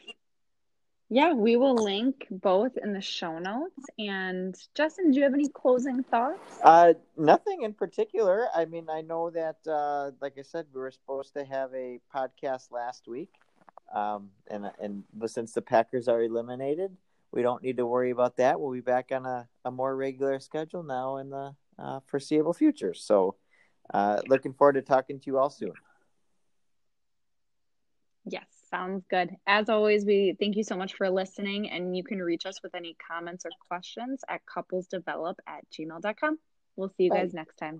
Yeah, 1.09 1.35
we 1.35 1.56
will 1.56 1.76
link 1.76 2.26
both 2.30 2.76
in 2.76 2.92
the 2.92 3.00
show 3.00 3.38
notes. 3.38 3.87
And 3.98 4.56
Justin, 4.74 5.12
do 5.12 5.18
you 5.18 5.24
have 5.24 5.35
any 5.35 5.48
closing 5.48 6.02
thoughts? 6.02 6.59
Uh, 6.62 6.94
nothing 7.16 7.62
in 7.62 7.74
particular. 7.74 8.48
I 8.54 8.64
mean, 8.64 8.88
I 8.90 9.02
know 9.02 9.30
that, 9.30 9.56
uh, 9.68 10.11
like 10.20 10.35
I 10.37 10.42
said, 10.42 10.66
we 10.74 10.80
were 10.80 10.90
supposed 10.90 11.32
to 11.35 11.44
have 11.44 11.72
a 11.72 12.00
podcast 12.12 12.72
last 12.72 13.06
week, 13.06 13.30
um, 13.94 14.30
and 14.48 14.70
and 14.80 15.04
but 15.14 15.30
since 15.30 15.52
the 15.52 15.62
Packers 15.62 16.09
are 16.09 16.22
eliminated, 16.22 16.96
we 17.30 17.40
don't 17.40 17.62
need 17.62 17.76
to 17.76 17.87
worry 17.87 18.11
about 18.11 18.37
that. 18.38 18.61
We'll 18.61 18.72
be 18.72 18.80
back 18.80 19.12
on 19.12 19.26
a, 19.26 19.48
a 19.64 19.70
more 19.70 19.94
regular 19.94 20.40
schedule 20.40 20.82
now 20.82 21.18
in 21.18 21.30
the 21.30 21.54
uh, 21.79 22.01
foreseeable 22.07 22.53
future. 22.53 22.95
So, 22.95 23.37
uh, 23.93 24.21
looking 24.29 24.53
forward 24.53 24.75
to 24.75 24.83
talking 24.83 25.21
to 25.21 25.27
you 25.27 25.39
all 25.39 25.51
soon. 25.51 25.73
Yes, 28.25 28.47
sounds 28.71 29.05
good. 29.09 29.31
As 29.47 29.69
always, 29.69 30.05
we 30.05 30.37
thank 30.41 30.57
you 30.57 30.65
so 30.65 30.77
much 30.77 30.95
for 30.95 31.09
listening, 31.09 31.71
and 31.71 31.97
you 31.97 32.03
can 32.03 32.21
reach 32.21 32.47
us 32.47 32.61
with 32.62 32.75
any 32.75 32.97
comments 33.11 33.45
or 33.45 33.51
questions 33.69 34.23
at 34.29 34.41
couplesdevelop 34.47 35.37
at 35.47 35.65
gmail.com. 35.71 36.39
We'll 36.75 36.89
see 36.89 37.05
you 37.05 37.11
Bye. 37.11 37.21
guys 37.21 37.35
next 37.35 37.57
time. 37.57 37.75